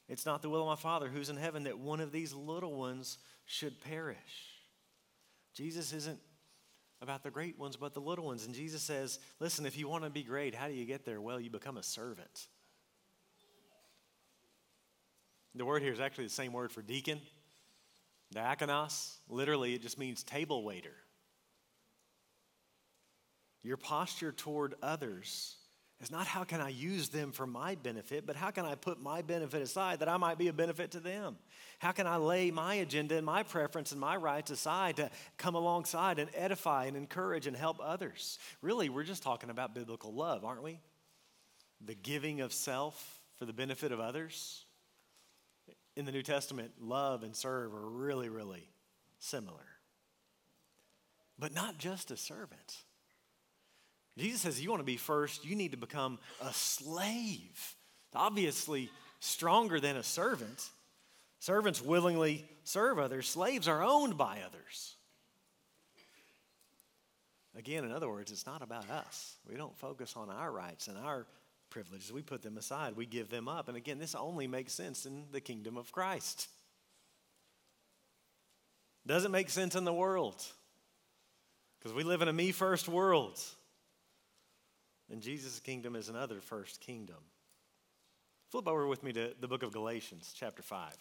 It's 0.09 0.26
not 0.26 0.43
the 0.43 0.49
will 0.49 0.62
of 0.62 0.67
my 0.67 0.75
Father 0.83 1.07
who's 1.07 1.31
in 1.31 1.37
heaven 1.37 1.62
that 1.62 1.79
one 1.79 2.00
of 2.00 2.11
these 2.11 2.35
little 2.35 2.75
ones 2.75 3.19
should 3.45 3.81
perish. 3.81 4.19
Jesus 5.55 5.93
isn't 5.93 6.19
about 7.00 7.23
the 7.23 7.31
great 7.31 7.57
ones, 7.57 7.76
but 7.76 7.95
the 7.95 8.00
little 8.00 8.26
ones. 8.26 8.47
And 8.47 8.53
Jesus 8.53 8.83
says, 8.83 9.21
listen, 9.38 9.65
if 9.65 9.79
you 9.79 9.87
want 9.88 10.03
to 10.03 10.11
be 10.11 10.25
great, 10.25 10.53
how 10.53 10.67
do 10.67 10.75
you 10.75 10.85
get 10.85 11.05
there? 11.05 11.21
Well, 11.21 11.38
you 11.38 11.49
become 11.49 11.76
a 11.76 11.85
servant. 11.85 12.49
The 15.54 15.65
word 15.65 15.82
here 15.82 15.93
is 15.93 16.00
actually 16.00 16.25
the 16.25 16.30
same 16.30 16.52
word 16.52 16.73
for 16.73 16.82
deacon, 16.82 17.21
diakonos. 18.35 19.19
Literally, 19.28 19.75
it 19.75 19.82
just 19.82 20.00
means 20.00 20.25
table 20.25 20.65
waiter. 20.65 20.95
Your 23.67 23.76
posture 23.76 24.31
toward 24.31 24.76
others 24.81 25.57
is 26.00 26.09
not 26.09 26.29
how 26.29 26.45
can 26.45 26.61
I 26.61 26.69
use 26.69 27.09
them 27.09 27.33
for 27.33 27.49
my 27.49 27.75
benefit, 27.75 28.25
but 28.25 28.37
how 28.37 28.52
can 28.52 28.65
I 28.65 28.76
put 28.76 29.02
my 29.02 29.23
benefit 29.23 29.61
aside 29.61 29.99
that 29.99 30.09
I 30.09 30.19
might 30.19 30.39
be 30.39 30.47
a 30.47 30.52
benefit 30.52 30.93
to 30.93 31.00
them? 31.00 31.37
How 31.81 31.91
can 31.91 32.07
I 32.07 32.17
lay 32.17 32.52
my 32.52 32.75
agenda 32.76 33.17
and 33.17 33.26
my 33.26 33.43
preference 33.43 33.91
and 33.91 34.00
my 34.00 34.15
rights 34.15 34.52
aside 34.52 34.99
to 34.99 35.11
come 35.37 35.57
alongside 35.57 36.21
and 36.21 36.31
edify 36.37 36.85
and 36.85 36.97
encourage 36.97 37.49
and 37.49 37.57
help 37.57 37.79
others? 37.83 38.39
Really, 38.63 38.89
we're 38.89 39.02
just 39.02 39.25
talking 39.25 39.50
about 39.50 39.75
biblical 39.75 40.15
love, 40.15 40.45
aren't 40.45 40.63
we? 40.63 40.79
The 41.85 41.97
giving 41.97 42.43
of 42.43 42.52
self 42.52 43.21
for 43.37 43.47
the 43.47 43.52
benefit 43.52 43.91
of 43.91 43.99
others. 43.99 44.65
In 45.97 46.05
the 46.05 46.13
New 46.13 46.23
Testament, 46.23 46.71
love 46.81 47.25
and 47.25 47.35
serve 47.35 47.75
are 47.75 47.89
really, 47.89 48.29
really 48.29 48.69
similar. 49.19 49.67
But 51.37 51.52
not 51.52 51.79
just 51.79 52.13
as 52.13 52.21
servants 52.21 52.85
Jesus 54.19 54.41
says, 54.41 54.63
You 54.63 54.71
want 54.71 54.81
to 54.81 54.85
be 54.85 54.97
first, 54.97 55.45
you 55.45 55.57
need 55.57 55.73
to 55.73 55.76
become 55.76 56.19
a 56.43 56.52
slave. 56.52 57.75
Obviously, 58.15 58.91
stronger 59.21 59.81
than 59.81 59.97
a 59.97 60.02
servant. 60.02 60.71
Servants 61.39 61.83
willingly 61.83 62.45
serve 62.65 62.99
others, 62.99 63.29
slaves 63.29 63.69
are 63.69 63.83
owned 63.83 64.17
by 64.17 64.41
others. 64.47 64.97
Again, 67.57 67.85
in 67.85 67.93
other 67.93 68.09
words, 68.09 68.31
it's 68.31 68.45
not 68.45 68.63
about 68.63 68.91
us. 68.91 69.37
We 69.49 69.57
don't 69.57 69.76
focus 69.79 70.15
on 70.15 70.29
our 70.29 70.52
rights 70.52 70.89
and 70.89 70.99
our 70.99 71.26
privileges. 71.71 72.13
We 72.13 72.21
put 72.21 72.43
them 72.43 72.59
aside, 72.59 72.97
we 72.97 73.07
give 73.07 73.31
them 73.31 73.49
up. 73.49 73.69
And 73.69 73.76
again, 73.76 73.99
this 73.99 74.15
only 74.15 74.47
makes 74.47 74.73
sense 74.75 75.07
in 75.07 75.25
the 75.33 75.41
kingdom 75.41 75.76
of 75.76 75.91
Christ. 75.91 76.49
Doesn't 79.07 79.31
make 79.31 79.50
sense 79.50 79.75
in 79.75 79.85
the 79.85 79.93
world 79.93 80.43
because 81.79 81.95
we 81.95 82.02
live 82.02 82.23
in 82.23 82.29
a 82.29 82.33
me 82.33 82.50
first 82.52 82.89
world. 82.89 83.41
And 85.10 85.23
Jesus' 85.23 85.60
kingdom 85.60 85.95
is 85.95 86.08
another 86.08 86.40
first 86.40 86.80
kingdom. 86.80 87.16
Flip 88.50 88.66
over 88.66 88.86
with 88.86 89.02
me 89.02 89.12
to 89.12 89.32
the 89.40 89.49
book 89.49 89.62
of 89.62 89.73
Galatians, 89.73 90.34
chapter 90.36 90.62
5. 90.62 90.92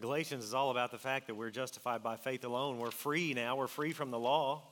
Galatians 0.00 0.44
is 0.44 0.54
all 0.54 0.70
about 0.70 0.90
the 0.90 0.98
fact 0.98 1.26
that 1.26 1.34
we're 1.34 1.50
justified 1.50 2.02
by 2.02 2.16
faith 2.16 2.44
alone. 2.44 2.78
We're 2.78 2.90
free 2.90 3.34
now, 3.34 3.56
we're 3.56 3.66
free 3.66 3.92
from 3.92 4.10
the 4.10 4.18
law. 4.18 4.62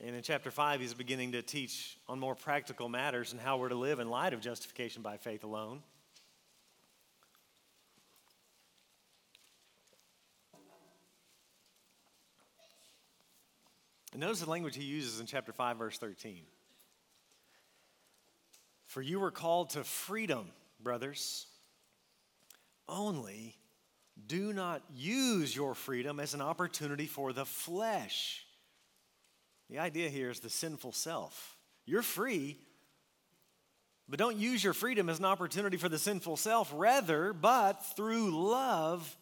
And 0.00 0.16
in 0.16 0.22
chapter 0.22 0.50
5, 0.50 0.80
he's 0.80 0.94
beginning 0.94 1.32
to 1.32 1.42
teach 1.42 1.98
on 2.08 2.18
more 2.18 2.34
practical 2.34 2.88
matters 2.88 3.32
and 3.32 3.40
how 3.40 3.56
we're 3.56 3.68
to 3.68 3.74
live 3.74 4.00
in 4.00 4.08
light 4.08 4.32
of 4.32 4.40
justification 4.40 5.02
by 5.02 5.16
faith 5.16 5.44
alone. 5.44 5.82
And 14.12 14.20
notice 14.20 14.40
the 14.40 14.50
language 14.50 14.76
he 14.76 14.84
uses 14.84 15.20
in 15.20 15.26
chapter 15.26 15.52
5, 15.52 15.78
verse 15.78 15.98
13. 15.98 16.42
For 18.84 19.00
you 19.00 19.18
were 19.20 19.30
called 19.30 19.70
to 19.70 19.84
freedom, 19.84 20.48
brothers. 20.80 21.46
Only 22.88 23.56
do 24.26 24.52
not 24.52 24.82
use 24.94 25.56
your 25.56 25.74
freedom 25.74 26.20
as 26.20 26.34
an 26.34 26.42
opportunity 26.42 27.06
for 27.06 27.32
the 27.32 27.46
flesh. 27.46 28.44
The 29.70 29.78
idea 29.78 30.10
here 30.10 30.28
is 30.28 30.40
the 30.40 30.50
sinful 30.50 30.92
self. 30.92 31.56
You're 31.86 32.02
free, 32.02 32.58
but 34.08 34.18
don't 34.18 34.36
use 34.36 34.62
your 34.62 34.74
freedom 34.74 35.08
as 35.08 35.18
an 35.18 35.24
opportunity 35.24 35.78
for 35.78 35.88
the 35.88 35.98
sinful 35.98 36.36
self. 36.36 36.70
Rather, 36.74 37.32
but 37.32 37.82
through 37.96 38.46
love, 38.46 39.16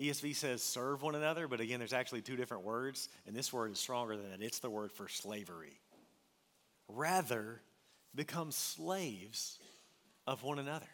ESV 0.00 0.34
says 0.36 0.62
serve 0.62 1.02
one 1.02 1.14
another, 1.14 1.48
but 1.48 1.60
again, 1.60 1.78
there's 1.78 1.92
actually 1.92 2.22
two 2.22 2.36
different 2.36 2.64
words, 2.64 3.08
and 3.26 3.34
this 3.34 3.52
word 3.52 3.72
is 3.72 3.78
stronger 3.78 4.16
than 4.16 4.32
it. 4.32 4.42
It's 4.42 4.58
the 4.58 4.70
word 4.70 4.92
for 4.92 5.08
slavery. 5.08 5.80
Rather, 6.88 7.60
become 8.14 8.52
slaves 8.52 9.58
of 10.26 10.42
one 10.42 10.58
another. 10.58 10.86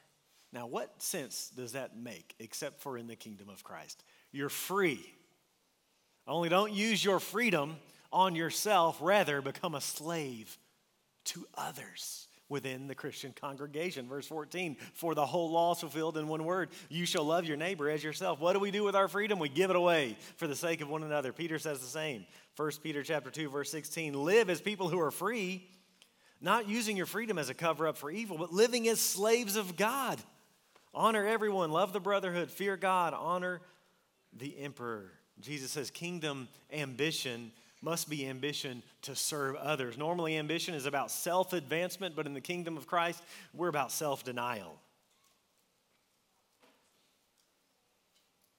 Now, 0.53 0.67
what 0.67 1.03
sense 1.03 1.51
does 1.57 1.73
that 1.73 1.97
make 1.97 2.35
except 2.39 2.81
for 2.81 2.97
in 2.97 3.07
the 3.07 3.17
kingdom 3.17 3.49
of 3.49 3.65
Christ? 3.65 4.05
You're 4.31 4.49
free. 4.49 5.15
Only 6.27 6.49
don't 6.49 6.73
use 6.73 7.05
your 7.05 7.19
freedom 7.19 7.77
on 8.13 8.37
yourself, 8.37 8.99
rather, 9.01 9.41
become 9.43 9.75
a 9.75 9.81
slave 9.81 10.59
to 11.25 11.47
others 11.55 12.29
within 12.53 12.87
the 12.87 12.95
Christian 12.95 13.33
congregation. 13.33 14.07
Verse 14.07 14.29
14, 14.29 14.77
for 14.95 15.17
the 15.17 15.27
whole 15.27 15.51
law 15.51 15.73
is 15.73 15.81
fulfilled 15.81 16.17
in 16.17 16.29
one 16.29 16.45
word 16.45 16.69
you 16.89 17.05
shall 17.05 17.25
love 17.25 17.47
your 17.47 17.57
neighbor 17.57 17.91
as 17.91 18.05
yourself. 18.05 18.39
What 18.39 18.53
do 18.53 18.61
we 18.61 18.71
do 18.71 18.85
with 18.85 18.95
our 18.95 19.09
freedom? 19.09 19.41
We 19.41 19.49
give 19.49 19.71
it 19.71 19.77
away 19.77 20.17
for 20.37 20.47
the 20.47 20.55
sake 20.55 20.81
of 20.81 20.89
one 20.89 21.03
another. 21.03 21.33
Peter 21.33 21.59
says 21.59 21.81
the 21.81 21.87
same. 21.87 22.25
1 22.55 22.71
Peter 22.83 23.03
chapter 23.03 23.31
2, 23.31 23.51
verse 23.51 23.71
16, 23.71 24.13
live 24.15 24.49
as 24.49 24.61
people 24.61 24.89
who 24.89 25.01
are 25.01 25.11
free. 25.11 25.67
not 26.43 26.69
using 26.69 26.97
your 26.97 27.07
freedom 27.07 27.39
as 27.39 27.49
a 27.49 27.55
cover 27.55 27.87
up 27.87 27.97
for 27.97 28.11
evil, 28.11 28.37
but 28.37 28.53
living 28.53 28.89
as 28.89 29.01
slaves 29.01 29.57
of 29.57 29.77
God. 29.77 30.21
Honor 30.93 31.27
everyone, 31.27 31.71
love 31.71 31.93
the 31.93 32.01
brotherhood, 32.01 32.51
fear 32.51 32.77
God, 32.77 33.15
honor 33.15 33.63
the 34.37 34.59
emperor. 34.59 35.13
Jesus 35.41 35.71
says 35.71 35.91
kingdom 35.91 36.49
ambition 36.73 37.53
must 37.83 38.09
be 38.09 38.27
ambition 38.27 38.83
to 39.03 39.15
serve 39.15 39.57
others. 39.57 39.99
Normally, 39.99 40.39
ambition 40.39 40.75
is 40.75 40.87
about 40.87 41.11
self 41.11 41.53
advancement, 41.53 42.15
but 42.15 42.27
in 42.27 42.35
the 42.35 42.41
kingdom 42.41 42.77
of 42.77 42.87
Christ, 42.87 43.23
we're 43.53 43.69
about 43.69 43.91
self 43.93 44.25
denial. 44.25 44.79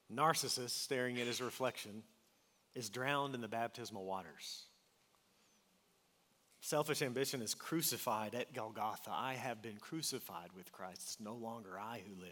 Narcissus, 0.09 0.73
staring 0.73 1.19
at 1.19 1.25
his 1.25 1.41
reflection, 1.41 2.03
is 2.75 2.89
drowned 2.89 3.33
in 3.33 3.41
the 3.41 3.47
baptismal 3.47 4.05
waters. 4.05 4.65
Selfish 6.61 7.01
ambition 7.01 7.41
is 7.41 7.53
crucified 7.53 8.35
at 8.35 8.53
Golgotha. 8.53 9.11
I 9.11 9.33
have 9.33 9.61
been 9.61 9.77
crucified 9.77 10.49
with 10.55 10.71
Christ. 10.71 11.01
It's 11.01 11.19
no 11.19 11.33
longer 11.33 11.77
I 11.77 12.01
who 12.07 12.21
live. 12.21 12.31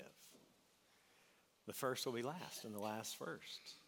The 1.68 1.74
first 1.74 2.06
will 2.06 2.14
be 2.14 2.22
last, 2.22 2.64
and 2.64 2.74
the 2.74 2.80
last 2.80 3.18
first. 3.18 3.81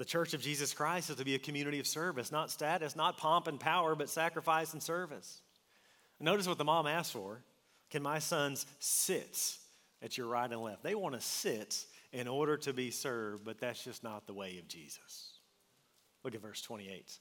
The 0.00 0.06
church 0.06 0.32
of 0.32 0.40
Jesus 0.40 0.72
Christ 0.72 1.10
is 1.10 1.16
to 1.16 1.26
be 1.26 1.34
a 1.34 1.38
community 1.38 1.78
of 1.78 1.86
service, 1.86 2.32
not 2.32 2.50
status, 2.50 2.96
not 2.96 3.18
pomp 3.18 3.48
and 3.48 3.60
power, 3.60 3.94
but 3.94 4.08
sacrifice 4.08 4.72
and 4.72 4.82
service. 4.82 5.42
Notice 6.18 6.48
what 6.48 6.56
the 6.56 6.64
mom 6.64 6.86
asked 6.86 7.12
for. 7.12 7.42
Can 7.90 8.02
my 8.02 8.18
sons 8.18 8.64
sit 8.78 9.58
at 10.00 10.16
your 10.16 10.28
right 10.28 10.50
and 10.50 10.62
left? 10.62 10.82
They 10.82 10.94
want 10.94 11.16
to 11.16 11.20
sit 11.20 11.84
in 12.14 12.28
order 12.28 12.56
to 12.56 12.72
be 12.72 12.90
served, 12.90 13.44
but 13.44 13.60
that's 13.60 13.84
just 13.84 14.02
not 14.02 14.26
the 14.26 14.32
way 14.32 14.56
of 14.58 14.68
Jesus. 14.68 15.34
Look 16.24 16.34
at 16.34 16.40
verse 16.40 16.62
28. 16.62 17.18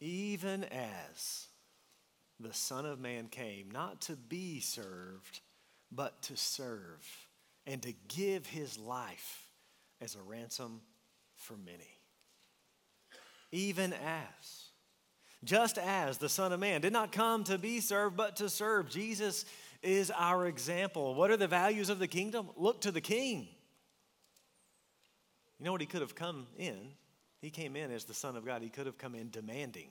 Even 0.00 0.64
as 0.64 1.46
the 2.38 2.52
Son 2.52 2.84
of 2.84 3.00
Man 3.00 3.28
came, 3.28 3.70
not 3.72 4.02
to 4.02 4.16
be 4.16 4.60
served, 4.60 5.40
but 5.90 6.20
to 6.24 6.36
serve 6.36 7.27
and 7.68 7.82
to 7.82 7.92
give 8.08 8.46
his 8.46 8.78
life 8.78 9.46
as 10.00 10.16
a 10.16 10.22
ransom 10.22 10.80
for 11.36 11.54
many. 11.58 12.00
Even 13.52 13.92
as, 13.92 14.70
just 15.44 15.76
as 15.76 16.16
the 16.16 16.30
Son 16.30 16.52
of 16.52 16.60
Man 16.60 16.80
did 16.80 16.94
not 16.94 17.12
come 17.12 17.44
to 17.44 17.58
be 17.58 17.80
served, 17.80 18.16
but 18.16 18.36
to 18.36 18.48
serve. 18.48 18.88
Jesus 18.88 19.44
is 19.82 20.10
our 20.10 20.46
example. 20.46 21.14
What 21.14 21.30
are 21.30 21.36
the 21.36 21.46
values 21.46 21.90
of 21.90 21.98
the 21.98 22.08
kingdom? 22.08 22.48
Look 22.56 22.80
to 22.82 22.90
the 22.90 23.02
King. 23.02 23.48
You 25.58 25.66
know 25.66 25.72
what 25.72 25.82
he 25.82 25.86
could 25.86 26.00
have 26.00 26.14
come 26.14 26.46
in? 26.56 26.76
He 27.42 27.50
came 27.50 27.76
in 27.76 27.90
as 27.90 28.04
the 28.04 28.14
Son 28.14 28.34
of 28.34 28.46
God. 28.46 28.62
He 28.62 28.70
could 28.70 28.86
have 28.86 28.98
come 28.98 29.14
in 29.14 29.28
demanding 29.30 29.90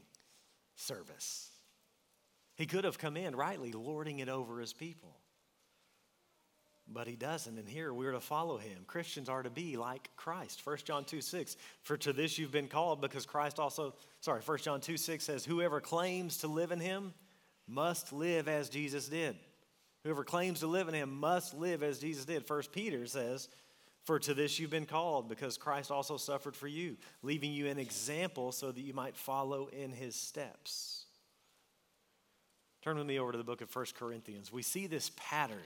service. 0.76 1.52
He 2.56 2.66
could 2.66 2.86
have 2.86 2.98
come 2.98 3.18
in 3.18 3.36
rightly 3.36 3.72
lording 3.72 4.20
it 4.20 4.30
over 4.30 4.60
his 4.60 4.74
people 4.74 5.16
but 6.92 7.08
he 7.08 7.16
doesn't. 7.16 7.58
And 7.58 7.68
here 7.68 7.94
we're 7.94 8.12
to 8.12 8.20
follow 8.20 8.58
him. 8.58 8.84
Christians 8.88 9.30
are 9.30 9.44
to 9.44 9.50
be 9.50 9.78
like 9.78 10.10
Christ. 10.16 10.66
1 10.66 10.78
John 10.86 11.04
2 11.04 11.22
6, 11.22 11.58
for 11.84 11.98
to 11.98 12.14
this 12.14 12.38
you've 12.38 12.52
been 12.52 12.68
called 12.68 13.02
because 13.02 13.26
Christ 13.26 13.60
also, 13.60 13.94
sorry, 14.22 14.42
1 14.42 14.58
John 14.60 14.82
2 14.82 14.98
6 14.98 15.24
says, 15.24 15.46
whoever 15.46 15.82
claims 15.82 16.38
to 16.40 16.48
live 16.48 16.72
in 16.72 16.80
him 16.80 17.14
must 17.68 18.14
live 18.14 18.48
as 18.48 18.70
Jesus 18.70 19.08
did. 19.08 19.36
Whoever 20.04 20.24
claims 20.24 20.62
to 20.62 20.68
live 20.68 20.88
in 20.88 20.94
him 20.94 21.20
must 21.20 21.54
live 21.54 21.84
as 21.84 22.00
Jesus 22.00 22.26
did. 22.26 22.50
1 22.50 22.62
Peter 22.72 23.06
says, 23.06 23.50
for 24.06 24.20
to 24.20 24.34
this 24.34 24.58
you've 24.58 24.70
been 24.70 24.86
called 24.86 25.28
because 25.28 25.58
Christ 25.58 25.92
also 25.92 26.16
suffered 26.16 26.56
for 26.56 26.68
you, 26.68 26.96
leaving 27.24 27.52
you 27.52 27.68
an 27.68 27.78
example 27.78 28.54
so 28.54 28.72
that 28.72 28.80
you 28.80 28.94
might 28.94 29.18
follow 29.18 29.68
in 29.68 29.92
his 29.92 30.16
steps. 30.16 31.08
Turn 32.82 32.98
with 32.98 33.06
me 33.06 33.20
over 33.20 33.34
to 33.34 33.38
the 33.38 33.44
book 33.44 33.60
of 33.60 33.76
1 33.76 33.86
Corinthians. 34.00 34.50
We 34.50 34.62
see 34.62 34.88
this 34.88 35.12
pattern 35.18 35.58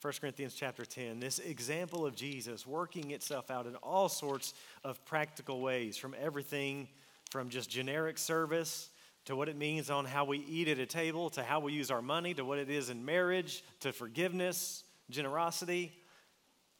1 0.00 0.14
Corinthians 0.18 0.54
chapter 0.54 0.86
10, 0.86 1.20
this 1.20 1.38
example 1.38 2.06
of 2.06 2.16
Jesus 2.16 2.66
working 2.66 3.10
itself 3.10 3.50
out 3.50 3.66
in 3.66 3.76
all 3.76 4.08
sorts 4.08 4.54
of 4.82 5.04
practical 5.04 5.60
ways, 5.60 5.98
from 5.98 6.14
everything 6.18 6.88
from 7.30 7.50
just 7.50 7.68
generic 7.68 8.16
service 8.16 8.88
to 9.26 9.36
what 9.36 9.48
it 9.50 9.56
means 9.56 9.90
on 9.90 10.06
how 10.06 10.24
we 10.24 10.38
eat 10.38 10.68
at 10.68 10.78
a 10.78 10.86
table, 10.86 11.28
to 11.28 11.42
how 11.42 11.60
we 11.60 11.74
use 11.74 11.90
our 11.90 12.00
money, 12.00 12.32
to 12.32 12.46
what 12.46 12.58
it 12.58 12.70
is 12.70 12.88
in 12.88 13.04
marriage, 13.04 13.62
to 13.80 13.92
forgiveness, 13.92 14.84
generosity. 15.10 15.92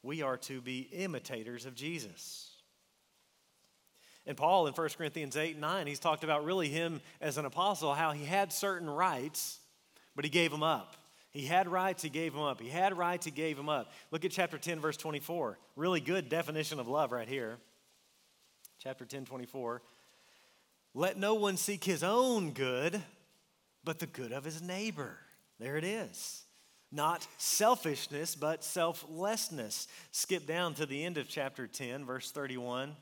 We 0.01 0.23
are 0.23 0.37
to 0.37 0.59
be 0.59 0.89
imitators 0.91 1.67
of 1.67 1.75
Jesus. 1.75 2.49
And 4.25 4.35
Paul 4.35 4.65
in 4.65 4.73
1 4.73 4.89
Corinthians 4.97 5.37
8 5.37 5.51
and 5.51 5.61
9, 5.61 5.85
he's 5.85 5.99
talked 5.99 6.23
about 6.23 6.43
really 6.43 6.69
him 6.69 7.01
as 7.21 7.37
an 7.37 7.45
apostle, 7.45 7.93
how 7.93 8.13
he 8.13 8.25
had 8.25 8.51
certain 8.51 8.89
rights, 8.89 9.59
but 10.15 10.25
he 10.25 10.31
gave 10.31 10.49
them 10.49 10.63
up. 10.63 10.95
He 11.31 11.45
had 11.45 11.67
rights, 11.67 12.03
he 12.03 12.09
gave 12.09 12.33
them 12.33 12.41
up. 12.41 12.59
He 12.61 12.69
had 12.69 12.97
rights, 12.97 13.25
he 13.25 13.31
gave 13.31 13.55
them 13.55 13.69
up. 13.69 13.91
Look 14.11 14.25
at 14.25 14.31
chapter 14.31 14.57
10, 14.57 14.79
verse 14.79 14.97
24. 14.97 15.57
Really 15.75 16.01
good 16.01 16.27
definition 16.27 16.79
of 16.79 16.87
love 16.87 17.11
right 17.11 17.27
here. 17.27 17.57
Chapter 18.79 19.05
10, 19.05 19.25
24. 19.25 19.81
Let 20.93 21.17
no 21.17 21.35
one 21.35 21.55
seek 21.55 21.85
his 21.85 22.03
own 22.03 22.51
good, 22.51 23.01
but 23.83 23.99
the 23.99 24.07
good 24.07 24.33
of 24.33 24.43
his 24.43 24.61
neighbor. 24.61 25.17
There 25.57 25.77
it 25.77 25.85
is. 25.85 26.43
Not 26.91 27.25
selfishness, 27.37 28.35
but 28.35 28.65
selflessness. 28.65 29.87
Skip 30.11 30.45
down 30.45 30.73
to 30.73 30.85
the 30.85 31.05
end 31.05 31.17
of 31.17 31.29
chapter 31.29 31.65
10, 31.65 32.03
verse 32.03 32.31
31. 32.31 32.93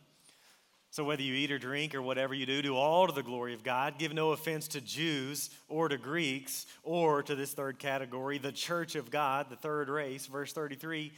So, 0.92 1.04
whether 1.04 1.22
you 1.22 1.36
eat 1.36 1.52
or 1.52 1.60
drink 1.60 1.94
or 1.94 2.02
whatever 2.02 2.34
you 2.34 2.48
do, 2.48 2.64
do 2.64 2.76
all 2.76 3.06
to 3.06 3.14
the 3.14 3.22
glory 3.22 3.54
of 3.54 3.64
God. 3.64 4.00
Give 4.00 4.12
no 4.12 4.32
offense 4.32 4.68
to 4.70 4.82
Jews 4.82 5.52
or 5.68 5.88
to 5.88 5.98
Greeks 5.98 6.66
or 6.84 7.22
to 7.24 7.36
this 7.36 7.54
third 7.54 7.78
category, 7.78 8.40
the 8.40 8.52
church 8.52 8.96
of 8.96 9.12
God, 9.12 9.48
the 9.52 9.56
third 9.56 9.88
race. 9.88 10.26
Verse 10.26 10.52
33 10.52 11.12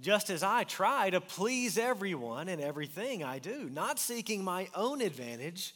Just 0.00 0.28
as 0.28 0.42
I 0.42 0.64
try 0.64 1.10
to 1.10 1.20
please 1.20 1.78
everyone 1.78 2.48
in 2.48 2.60
everything 2.60 3.22
I 3.22 3.38
do, 3.38 3.70
not 3.72 4.00
seeking 4.00 4.42
my 4.42 4.68
own 4.74 5.00
advantage 5.00 5.74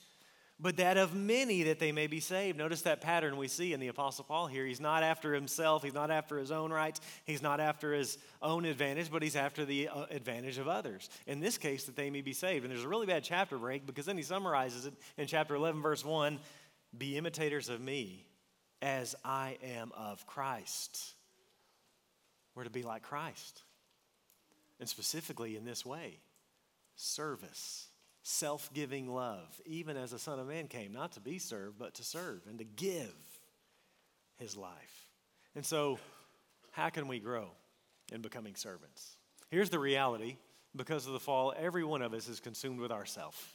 but 0.59 0.79
that 0.79 0.97
of 0.97 1.15
many 1.15 1.65
that 1.65 1.79
they 1.79 1.93
may 1.93 2.07
be 2.07 2.21
saved. 2.21 2.57
Notice 2.57 2.83
that 2.83 3.03
pattern 3.03 3.37
we 3.37 3.47
see 3.47 3.73
in 3.75 3.81
the 3.81 3.89
Apostle 3.89 4.25
Paul 4.25 4.47
here. 4.47 4.65
He's 4.65 4.81
not 4.81 5.03
after 5.03 5.35
himself, 5.35 5.83
he's 5.83 5.95
not 5.95 6.11
after 6.11 6.39
his 6.39 6.51
own 6.51 6.73
rights, 6.73 7.01
he's 7.25 7.43
not 7.43 7.61
after 7.61 7.93
his 7.93 8.17
own 8.41 8.65
advantage, 8.65 9.11
but 9.11 9.23
he's 9.23 9.37
after 9.37 9.65
the 9.65 9.89
uh, 9.89 10.07
advantage 10.11 10.57
of 10.59 10.67
others. 10.67 11.11
In 11.27 11.41
this 11.41 11.59
case, 11.59 11.85
that 11.85 11.97
they 11.97 12.09
may 12.09 12.23
be 12.23 12.33
saved. 12.33 12.65
And 12.65 12.73
there's 12.73 12.85
a 12.85 12.89
really 12.89 13.07
bad 13.07 13.23
chapter 13.23 13.59
break 13.59 13.87
because 13.87 14.07
then 14.07 14.17
he 14.17 14.23
summarizes 14.23 14.87
it 14.87 14.95
in 15.19 15.27
chapter 15.27 15.55
11, 15.55 15.83
verse 15.83 16.05
1 16.05 16.39
Be 16.97 17.19
imitators 17.19 17.69
of 17.69 17.81
me 17.81 18.25
as 18.81 19.15
I 19.25 19.59
am 19.63 19.93
of 19.95 20.27
Christ. 20.27 21.15
We're 22.55 22.65
to 22.65 22.71
be 22.71 22.83
like 22.83 23.03
Christ. 23.03 23.63
And 24.81 24.89
specifically 24.89 25.57
in 25.57 25.65
this 25.65 25.85
way 25.85 26.19
service 26.99 27.89
self 28.27 28.73
giving 28.75 29.09
love, 29.09 29.61
even 29.67 29.97
as 29.97 30.11
the 30.11 30.19
Son 30.19 30.41
of 30.41 30.49
Man 30.49 30.67
came, 30.67 30.93
not 30.93 31.13
to 31.13 31.21
be 31.21 31.39
served, 31.39 31.79
but 31.79 31.95
to 31.95 32.03
serve 32.03 32.41
and 32.49 32.59
to 32.59 32.65
give 32.65 33.15
his 34.37 34.57
life. 34.57 35.07
And 35.55 35.65
so, 35.65 36.01
how 36.73 36.89
can 36.89 37.07
we 37.07 37.21
grow 37.21 37.51
in 38.13 38.23
becoming 38.23 38.57
servants? 38.57 39.17
Here's 39.49 39.71
the 39.71 39.79
reality 39.79 40.39
because 40.75 41.07
of 41.07 41.13
the 41.13 41.21
fall, 41.21 41.55
every 41.57 41.85
one 41.85 42.03
of 42.03 42.13
us 42.13 42.29
is 42.29 42.41
consumed 42.41 42.81
with 42.81 42.91
ourself. 42.91 43.55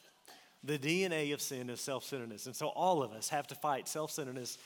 The 0.63 0.79
DNA 0.79 1.33
of 1.33 1.41
sin 1.41 1.69
is 1.69 1.81
self 1.81 2.05
centeredness. 2.05 2.45
And 2.45 2.55
so, 2.55 2.67
all 2.67 3.03
of 3.03 3.11
us 3.11 3.27
have 3.27 3.47
to 3.47 3.55
fight 3.55 3.89
self 3.89 4.09
centeredness 4.09 4.57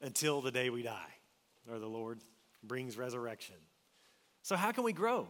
until 0.00 0.40
the 0.40 0.52
day 0.52 0.70
we 0.70 0.82
die, 0.82 1.12
or 1.70 1.78
the 1.78 1.86
Lord 1.86 2.20
brings 2.62 2.96
resurrection. 2.96 3.56
So, 4.42 4.56
how 4.56 4.72
can 4.72 4.84
we 4.84 4.94
grow? 4.94 5.28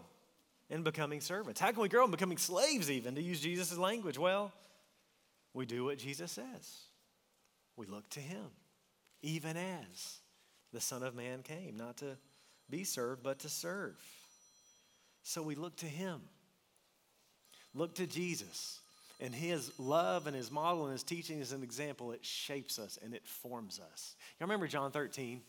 In 0.71 0.83
becoming 0.83 1.21
servants? 1.21 1.61
How 1.61 1.71
can 1.71 1.83
we 1.83 1.89
grow 1.89 2.05
in 2.05 2.11
becoming 2.11 2.39
slaves, 2.39 2.91
even, 2.91 3.15
to 3.15 3.23
use 3.23 3.41
Jesus' 3.41 3.77
language? 3.77 4.19
Well, 4.19 4.53
we 5.53 5.67
do 5.67 5.85
what 5.85 5.99
Jesus 5.99 6.33
says. 6.33 6.81
We 7.77 7.87
look 7.87 8.09
to 8.11 8.21
him, 8.21 8.47
even 9.23 9.57
as 9.57 10.19
the 10.73 10.81
Son 10.81 11.03
of 11.03 11.15
Man 11.15 11.43
came, 11.43 11.77
not 11.77 11.99
to 11.99 12.17
be 12.71 12.85
served, 12.85 13.23
but 13.23 13.41
to 13.41 13.49
serve. 13.49 13.97
So 15.23 15.43
we 15.43 15.55
look 15.55 15.77
to 15.77 15.87
him. 15.87 16.21
Look 17.75 17.95
to 17.97 18.07
Jesus. 18.07 18.81
And 19.21 19.35
his 19.35 19.79
love 19.79 20.27
and 20.27 20.37
his 20.37 20.51
model 20.51 20.85
and 20.85 20.93
his 20.93 21.03
teaching 21.03 21.41
is 21.41 21.53
an 21.53 21.63
example. 21.63 22.13
It 22.13 22.25
shapes 22.25 22.79
us 22.79 22.99
and 23.03 23.15
it 23.15 23.27
forms 23.27 23.81
us. 23.93 24.17
You 24.39 24.45
remember 24.45 24.67
John 24.67 24.91
13? 24.91 25.41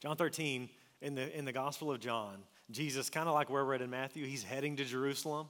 John 0.00 0.16
13, 0.16 0.68
in 1.00 1.14
the, 1.14 1.36
in 1.36 1.44
the 1.44 1.52
Gospel 1.52 1.90
of 1.90 2.00
John, 2.00 2.38
Jesus, 2.72 3.10
kind 3.10 3.28
of 3.28 3.34
like 3.34 3.50
where 3.50 3.64
we're 3.64 3.74
at 3.74 3.82
in 3.82 3.90
Matthew, 3.90 4.26
he's 4.26 4.42
heading 4.42 4.76
to 4.76 4.84
Jerusalem. 4.84 5.48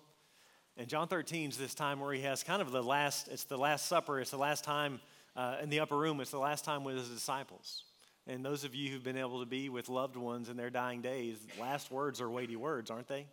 And 0.76 0.88
John 0.88 1.08
13 1.08 1.50
is 1.50 1.56
this 1.56 1.74
time 1.74 2.00
where 2.00 2.12
he 2.12 2.22
has 2.22 2.42
kind 2.42 2.62
of 2.62 2.72
the 2.72 2.82
last, 2.82 3.28
it's 3.28 3.44
the 3.44 3.58
Last 3.58 3.86
Supper, 3.86 4.20
it's 4.20 4.30
the 4.30 4.38
last 4.38 4.64
time 4.64 5.00
uh, 5.36 5.56
in 5.62 5.70
the 5.70 5.80
upper 5.80 5.96
room, 5.96 6.20
it's 6.20 6.30
the 6.30 6.38
last 6.38 6.64
time 6.64 6.84
with 6.84 6.96
his 6.96 7.08
disciples. 7.08 7.84
And 8.26 8.44
those 8.44 8.64
of 8.64 8.74
you 8.74 8.90
who've 8.90 9.02
been 9.02 9.18
able 9.18 9.40
to 9.40 9.46
be 9.46 9.68
with 9.68 9.88
loved 9.88 10.16
ones 10.16 10.48
in 10.48 10.56
their 10.56 10.70
dying 10.70 11.02
days, 11.02 11.38
last 11.60 11.90
words 11.90 12.20
are 12.20 12.30
weighty 12.30 12.56
words, 12.56 12.90
aren't 12.90 13.08
they? 13.08 13.26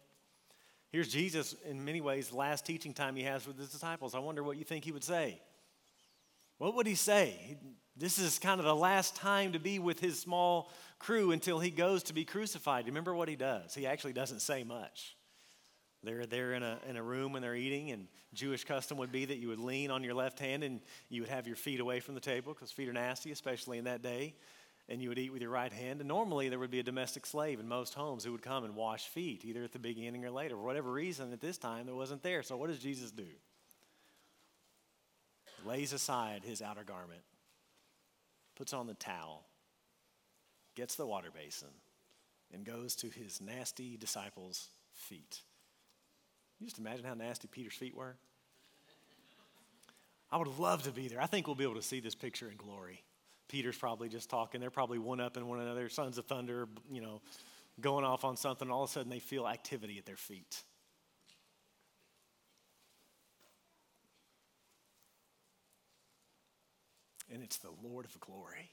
Here's 0.92 1.08
Jesus, 1.08 1.56
in 1.70 1.86
many 1.86 2.02
ways, 2.02 2.30
the 2.30 2.38
last 2.38 2.66
teaching 2.66 2.94
time 2.94 3.16
he 3.16 3.24
has 3.24 3.46
with 3.46 3.58
his 3.60 3.70
disciples. 3.70 4.16
I 4.16 4.20
wonder 4.20 4.44
what 4.44 4.58
you 4.58 4.64
think 4.64 4.84
he 4.84 4.92
would 4.92 5.04
say. 5.04 5.40
What 6.60 6.76
would 6.76 6.86
he 6.86 6.96
say? 6.96 7.58
This 7.98 8.20
is 8.20 8.38
kind 8.38 8.60
of 8.60 8.66
the 8.66 8.76
last 8.76 9.16
time 9.16 9.54
to 9.54 9.60
be 9.60 9.80
with 9.80 10.00
his 10.00 10.20
small 10.20 10.72
crew 11.00 11.32
until 11.32 11.60
he 11.60 11.72
goes 11.72 12.04
to 12.04 12.14
be 12.14 12.26
crucified. 12.26 12.86
Remember 12.86 13.16
what 13.16 13.28
he 13.28 13.36
does? 13.36 13.74
He 13.74 13.88
actually 13.88 14.14
doesn't 14.14 14.42
say 14.42 14.64
much. 14.64 15.16
They're 16.04 16.26
there 16.26 16.54
in 16.54 16.64
a, 16.64 16.80
in 16.88 16.96
a 16.96 17.04
room 17.04 17.34
when 17.34 17.42
they're 17.42 17.56
eating, 17.56 17.92
and 17.92 18.08
Jewish 18.34 18.64
custom 18.64 18.98
would 19.00 19.12
be 19.12 19.26
that 19.26 19.38
you 19.38 19.50
would 19.50 19.60
lean 19.60 19.92
on 19.92 20.04
your 20.04 20.14
left 20.14 20.40
hand 20.40 20.64
and 20.64 20.80
you 21.10 21.22
would 21.22 21.30
have 21.30 21.48
your 21.48 21.58
feet 21.58 21.80
away 21.80 22.00
from 22.00 22.16
the 22.16 22.22
table 22.22 22.54
because 22.54 22.72
feet 22.72 22.88
are 22.88 22.94
nasty, 22.94 23.32
especially 23.32 23.78
in 23.78 23.86
that 23.86 24.02
day. 24.02 24.36
And 24.88 25.02
you 25.02 25.10
would 25.10 25.20
eat 25.20 25.32
with 25.32 25.42
your 25.42 25.52
right 25.52 25.72
hand. 25.72 26.00
And 26.00 26.08
normally 26.08 26.50
there 26.50 26.58
would 26.58 26.72
be 26.72 26.80
a 26.80 26.84
domestic 26.84 27.26
slave 27.26 27.60
in 27.60 27.68
most 27.68 27.94
homes 27.94 28.24
who 28.24 28.32
would 28.32 28.42
come 28.42 28.64
and 28.64 28.76
wash 28.76 29.08
feet, 29.08 29.46
either 29.46 29.64
at 29.64 29.72
the 29.72 29.80
beginning 29.80 30.26
or 30.26 30.32
later. 30.32 30.56
For 30.56 30.64
whatever 30.64 30.92
reason, 30.92 31.32
at 31.32 31.42
this 31.42 31.58
time, 31.58 31.88
it 31.88 31.96
wasn't 31.96 32.24
there. 32.24 32.44
So 32.44 32.58
what 32.58 32.70
does 32.70 32.80
Jesus 32.80 33.12
do? 33.12 33.28
Lays 35.66 35.94
aside 35.94 36.44
his 36.44 36.62
outer 36.62 36.84
garment, 36.84 37.22
puts 38.56 38.74
on 38.74 38.88
the 38.88 38.94
towel, 38.94 39.46
gets 40.76 40.96
the 40.96 41.06
water 41.06 41.30
basin, 41.34 41.70
and 42.54 42.66
goes 42.66 42.96
to 42.96 43.10
his 43.10 43.42
nasty 43.42 43.98
disciples' 43.98 44.70
feet. 44.94 45.42
You 46.60 46.68
just 46.68 46.80
imagine 46.80 47.06
how 47.06 47.14
nasty 47.14 47.48
Peter's 47.48 47.76
feet 47.76 47.96
were? 47.96 48.16
I 50.32 50.38
would 50.38 50.60
love 50.60 50.84
to 50.84 50.92
be 50.92 51.08
there. 51.08 51.22
I 51.22 51.26
think 51.26 51.48
we'll 51.48 51.56
be 51.56 51.64
able 51.64 51.76
to 51.76 51.82
see 51.82 52.00
this 52.00 52.16
picture 52.16 52.50
in 52.50 52.58
glory. 52.58 53.04
Peter's 53.48 53.78
probably 53.78 54.10
just 54.10 54.30
talking. 54.30 54.62
They're 54.62 54.70
probably 54.70 55.00
one 55.00 55.20
up 55.20 55.38
in 55.38 55.48
one 55.48 55.60
another, 55.60 55.90
sons 55.90 56.18
of 56.18 56.26
thunder, 56.26 56.68
you 56.92 57.02
know, 57.02 57.22
going 57.82 58.06
off 58.06 58.24
on 58.24 58.38
something. 58.38 58.70
All 58.70 58.84
of 58.84 58.90
a 58.90 58.94
sudden, 58.94 59.10
they 59.10 59.20
feel 59.20 59.48
activity 59.48 59.98
at 59.98 60.06
their 60.06 60.16
feet. 60.16 60.64
And 67.32 67.44
it's 67.44 67.58
the 67.58 67.72
Lord 67.84 68.06
of 68.06 68.20
glory 68.20 68.72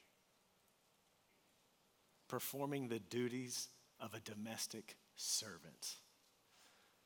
performing 2.29 2.88
the 2.88 2.99
duties 2.99 3.69
of 4.01 4.14
a 4.14 4.21
domestic 4.21 4.97
servant. 5.16 5.97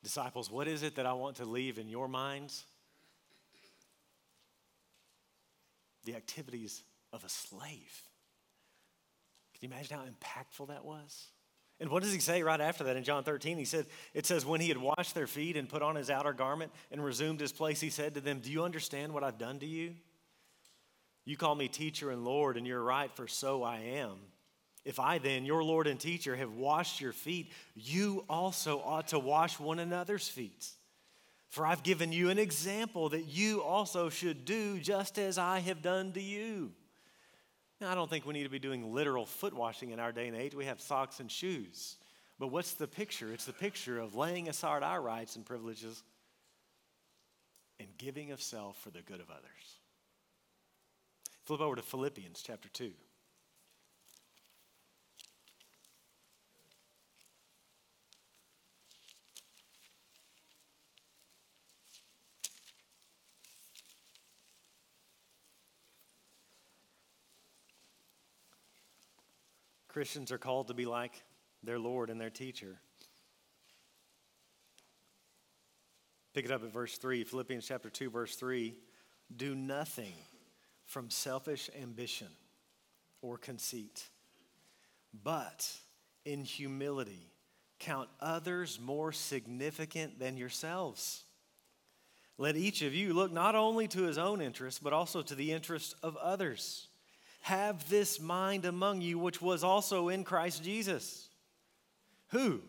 Disciples, 0.03 0.51
what 0.51 0.67
is 0.67 0.83
it 0.83 0.97
that 0.97 1.07
I 1.07 1.13
want 1.13 1.37
to 1.37 1.45
leave 1.45 1.79
in 1.79 1.89
your 1.89 2.09
minds? 2.09 2.65
The 6.05 6.17
activities 6.17 6.83
of 7.13 7.23
a 7.25 7.29
slave. 7.29 8.03
Can 9.55 9.69
you 9.69 9.75
imagine 9.75 9.99
how 9.99 10.05
impactful 10.05 10.69
that 10.69 10.85
was? 10.85 11.27
And 11.79 11.91
what 11.91 12.03
does 12.03 12.13
he 12.13 12.21
say 12.21 12.43
right 12.43 12.61
after 12.61 12.85
that 12.85 12.97
in 12.97 13.05
John 13.05 13.25
13? 13.25 13.59
He 13.59 13.65
said, 13.65 13.87
It 14.15 14.27
says, 14.27 14.45
When 14.45 14.61
he 14.61 14.69
had 14.69 14.79
washed 14.79 15.15
their 15.15 15.27
feet 15.27 15.57
and 15.57 15.69
put 15.69 15.83
on 15.83 15.97
his 15.97 16.11
outer 16.11 16.33
garment 16.33 16.73
and 16.91 17.05
resumed 17.05 17.41
his 17.41 17.53
place, 17.53 17.81
he 17.81 17.91
said 17.91 18.15
to 18.15 18.21
them, 18.21 18.41
Do 18.41 18.51
you 18.51 18.65
understand 18.65 19.13
what 19.13 19.25
I've 19.25 19.39
done 19.39 19.59
to 19.61 19.67
you? 19.67 19.95
You 21.25 21.37
call 21.37 21.55
me 21.55 21.69
teacher 21.69 22.11
and 22.11 22.25
Lord, 22.25 22.57
and 22.57 22.67
you're 22.67 22.83
right, 22.83 23.15
for 23.15 23.29
so 23.29 23.63
I 23.63 23.79
am. 23.79 24.17
If 24.85 24.99
I 24.99 25.19
then, 25.19 25.45
your 25.45 25.63
Lord 25.63 25.87
and 25.87 26.01
teacher, 26.01 26.35
have 26.35 26.55
washed 26.55 27.01
your 27.01 27.13
feet, 27.13 27.53
you 27.75 28.25
also 28.29 28.81
ought 28.81 29.09
to 29.09 29.19
wash 29.19 29.61
one 29.61 29.79
another's 29.79 30.27
feet. 30.27 30.67
For 31.49 31.67
I've 31.67 31.83
given 31.83 32.13
you 32.13 32.31
an 32.31 32.39
example 32.39 33.09
that 33.11 33.27
you 33.27 33.63
also 33.63 34.09
should 34.09 34.45
do 34.45 34.79
just 34.79 35.19
as 35.19 35.37
I 35.37 35.59
have 35.59 35.83
done 35.83 36.13
to 36.13 36.23
you. 36.23 36.73
Now, 37.81 37.91
I 37.91 37.95
don't 37.95 38.09
think 38.09 38.25
we 38.25 38.35
need 38.35 38.45
to 38.45 38.51
be 38.51 38.59
doing 38.59 38.95
literal 38.95 39.27
foot 39.27 39.55
washing 39.55 39.91
in 39.91 40.01
our 40.01 40.13
day 40.13 40.29
and 40.29 40.37
age. 40.37 40.55
We 40.55 40.67
have 40.67 40.81
socks 40.81 41.19
and 41.21 41.31
shoes. 41.31 41.97
But 42.39 42.49
what's 42.49 42.73
the 42.75 42.87
picture? 42.87 43.33
It's 43.33 43.47
the 43.47 43.53
picture 43.53 43.99
of 43.99 44.15
laying 44.15 44.49
aside 44.49 44.83
our 44.83 45.01
rights 45.01 45.37
and 45.37 45.45
privileges 45.45 46.03
and 47.79 47.89
giving 47.99 48.31
of 48.31 48.41
self 48.41 48.81
for 48.83 48.91
the 48.91 49.03
good 49.03 49.21
of 49.21 49.31
others. 49.31 49.80
Flip 51.45 51.61
over 51.61 51.77
to 51.77 51.83
Philippians 51.83 52.43
chapter 52.43 52.69
2. 52.69 52.93
Christians 69.89 70.31
are 70.31 70.39
called 70.39 70.69
to 70.69 70.75
be 70.75 70.87
like 70.87 71.21
their 71.65 71.79
Lord 71.79 72.11
and 72.11 72.21
their 72.21 72.31
teacher. 72.31 72.79
Pick 76.33 76.45
it 76.45 76.53
up 76.53 76.63
at 76.63 76.73
verse 76.73 76.97
3, 76.97 77.25
Philippians 77.25 77.67
chapter 77.67 77.91
2, 77.91 78.09
verse 78.09 78.37
3. 78.37 78.77
Do 79.37 79.57
nothing 79.57 80.15
from 80.91 81.09
selfish 81.09 81.71
ambition 81.81 82.27
or 83.23 83.39
conceit, 83.39 84.03
but 85.23 85.73
in 86.25 86.43
humility 86.43 87.31
count 87.79 88.09
others 88.21 88.81
more 88.81 89.13
significant 89.13 90.19
than 90.19 90.37
yourselves. 90.37 91.23
Let 92.39 92.57
each 92.57 92.83
of 92.83 92.93
you 92.93 93.15
look 93.15 93.31
not 93.31 93.55
only 93.55 93.87
to 93.87 94.03
his 94.03 94.19
own 94.19 94.41
interest, 94.41 94.83
but 94.83 94.93
also 94.93 95.23
to 95.23 95.35
the 95.37 95.53
interest 95.53 95.95
of 96.03 96.17
others. 96.17 96.89
Have 97.43 97.89
this 97.89 98.19
mind 98.19 98.65
among 98.65 99.01
you, 99.01 99.17
which 99.17 99.41
was 99.41 99.63
also 99.63 100.09
in 100.09 100.25
Christ 100.25 100.65
Jesus, 100.65 101.29
who, 102.31 102.63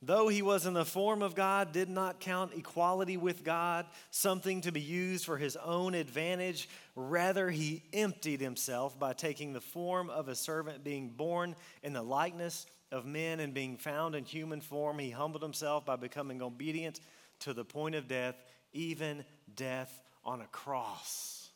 though 0.00 0.28
he 0.28 0.42
was 0.42 0.66
in 0.66 0.74
the 0.74 0.84
form 0.84 1.22
of 1.22 1.34
God, 1.34 1.72
did 1.72 1.88
not 1.88 2.20
count 2.20 2.52
equality 2.54 3.16
with 3.16 3.44
God 3.44 3.86
something 4.10 4.60
to 4.62 4.72
be 4.72 4.80
used 4.80 5.24
for 5.24 5.36
his 5.36 5.56
own 5.56 5.94
advantage. 5.94 6.68
Rather, 6.94 7.50
he 7.50 7.82
emptied 7.92 8.40
himself 8.40 8.98
by 8.98 9.12
taking 9.12 9.52
the 9.52 9.60
form 9.60 10.10
of 10.10 10.28
a 10.28 10.34
servant, 10.34 10.84
being 10.84 11.10
born 11.10 11.56
in 11.82 11.92
the 11.92 12.02
likeness 12.02 12.66
of 12.92 13.04
men 13.04 13.40
and 13.40 13.52
being 13.52 13.76
found 13.76 14.14
in 14.14 14.24
human 14.24 14.60
form. 14.60 14.98
He 14.98 15.10
humbled 15.10 15.42
himself 15.42 15.84
by 15.84 15.96
becoming 15.96 16.42
obedient 16.42 17.00
to 17.40 17.52
the 17.52 17.64
point 17.64 17.94
of 17.94 18.08
death, 18.08 18.36
even 18.72 19.24
death 19.54 20.02
on 20.24 20.40
a 20.40 20.46
cross. 20.46 21.50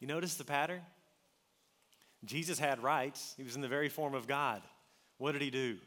You 0.00 0.06
notice 0.06 0.34
the 0.34 0.44
pattern? 0.44 0.82
Jesus 2.24 2.58
had 2.58 2.82
rights, 2.82 3.34
he 3.36 3.44
was 3.44 3.56
in 3.56 3.62
the 3.62 3.68
very 3.68 3.88
form 3.88 4.14
of 4.14 4.26
God. 4.26 4.62
What 5.18 5.32
did 5.32 5.42
he 5.42 5.50
do? 5.50 5.78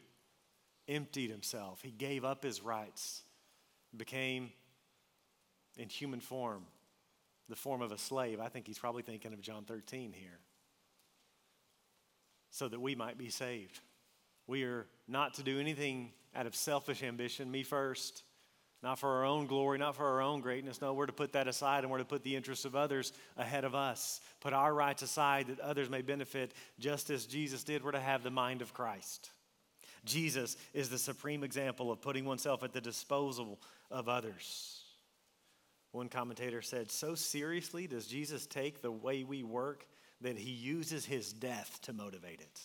Emptied 0.90 1.30
himself. 1.30 1.80
He 1.84 1.92
gave 1.92 2.26
up 2.26 2.44
his 2.44 2.64
rights, 2.64 3.22
became 3.96 4.52
in 5.78 5.88
human 5.88 6.20
form, 6.20 6.64
the 7.48 7.56
form 7.56 7.82
of 7.84 7.92
a 7.92 7.98
slave. 7.98 8.40
I 8.40 8.50
think 8.50 8.66
he's 8.66 8.80
probably 8.80 9.04
thinking 9.04 9.32
of 9.32 9.40
John 9.40 9.66
13 9.66 10.12
here. 10.12 10.40
So 12.50 12.68
that 12.68 12.82
we 12.82 12.96
might 12.96 13.20
be 13.20 13.30
saved. 13.30 13.80
We 14.48 14.64
are 14.64 14.88
not 15.08 15.36
to 15.36 15.44
do 15.44 15.60
anything 15.60 16.12
out 16.36 16.48
of 16.48 16.56
selfish 16.56 17.04
ambition, 17.04 17.52
me 17.52 17.62
first, 17.62 18.24
not 18.82 18.98
for 18.98 19.10
our 19.10 19.26
own 19.26 19.46
glory, 19.46 19.78
not 19.78 19.96
for 19.96 20.08
our 20.08 20.22
own 20.22 20.42
greatness. 20.42 20.82
No, 20.82 20.94
we're 20.94 21.06
to 21.06 21.14
put 21.14 21.34
that 21.34 21.48
aside 21.48 21.84
and 21.84 21.92
we're 21.92 22.00
to 22.00 22.06
put 22.06 22.24
the 22.24 22.36
interests 22.36 22.66
of 22.66 22.76
others 22.76 23.14
ahead 23.38 23.64
of 23.64 23.76
us. 23.76 24.22
Put 24.40 24.54
our 24.54 24.74
rights 24.74 25.04
aside 25.04 25.48
that 25.48 25.60
others 25.60 25.90
may 25.90 26.02
benefit 26.02 26.54
just 26.80 27.12
as 27.12 27.28
Jesus 27.28 27.64
did. 27.64 27.84
We're 27.84 27.92
to 27.92 28.00
have 28.00 28.24
the 28.24 28.32
mind 28.32 28.64
of 28.64 28.74
Christ. 28.74 29.30
Jesus 30.06 30.58
is 30.74 30.90
the 30.90 30.98
supreme 30.98 31.44
example 31.44 31.92
of 31.92 32.02
putting 32.02 32.26
oneself 32.26 32.64
at 32.64 32.74
the 32.74 32.82
disposal 32.82 33.60
of 33.92 34.10
others. 34.10 34.84
One 35.92 36.10
commentator 36.10 36.62
said, 36.62 36.92
So 36.92 37.16
seriously 37.16 37.88
does 37.88 38.06
Jesus 38.06 38.46
take 38.46 38.82
the 38.82 38.92
way 38.92 39.24
we 39.24 39.44
work 39.44 39.86
that 40.22 40.38
he 40.38 40.52
uses 40.52 41.06
his 41.06 41.34
death 41.34 41.80
to 41.84 41.94
motivate 41.94 42.42
it. 42.42 42.62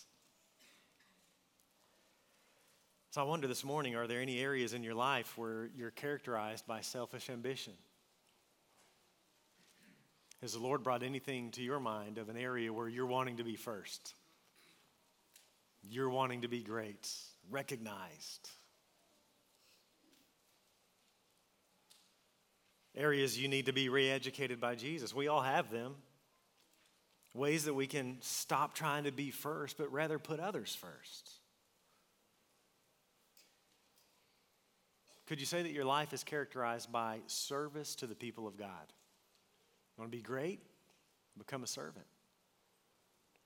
So 3.11 3.21
I 3.21 3.25
wonder 3.25 3.47
this 3.47 3.65
morning 3.65 3.95
are 3.95 4.09
there 4.09 4.21
any 4.21 4.41
areas 4.41 4.75
in 4.75 4.83
your 4.83 4.95
life 4.95 5.39
where 5.39 5.71
you're 5.77 5.93
characterized 5.93 6.67
by 6.67 6.81
selfish 6.81 7.31
ambition? 7.31 7.75
Has 10.43 10.53
the 10.53 10.59
Lord 10.59 10.83
brought 10.83 11.03
anything 11.03 11.53
to 11.53 11.63
your 11.63 11.79
mind 11.81 12.19
of 12.19 12.29
an 12.29 12.37
area 12.37 12.73
where 12.73 12.89
you're 12.89 13.07
wanting 13.07 13.37
to 13.37 13.45
be 13.45 13.55
first? 13.57 14.15
You're 15.89 16.11
wanting 16.11 16.43
to 16.43 16.49
be 16.49 16.63
great, 16.63 17.11
recognized. 17.51 18.51
Areas 22.97 23.39
you 23.39 23.49
need 23.49 23.67
to 23.67 23.73
be 23.73 23.89
re 23.89 24.11
educated 24.11 24.61
by 24.61 24.77
Jesus. 24.77 25.15
We 25.15 25.29
all 25.29 25.43
have 25.43 25.71
them. 25.71 25.95
Ways 27.35 27.65
that 27.65 27.75
we 27.75 27.89
can 27.89 28.19
stop 28.21 28.75
trying 28.75 29.05
to 29.05 29.13
be 29.13 29.31
first, 29.31 29.77
but 29.77 29.93
rather 29.93 30.21
put 30.21 30.39
others 30.39 30.77
first. 30.81 31.31
Could 35.27 35.41
you 35.41 35.47
say 35.47 35.63
that 35.63 35.73
your 35.73 35.85
life 35.85 36.13
is 36.13 36.23
characterized 36.23 36.93
by 36.93 37.19
service 37.27 37.97
to 37.97 38.07
the 38.07 38.15
people 38.15 38.47
of 38.47 38.57
God? 38.57 38.93
Want 39.97 40.11
to 40.11 40.17
be 40.17 40.23
great? 40.23 40.61
Become 41.37 41.65
a 41.65 41.67
servant. 41.67 42.07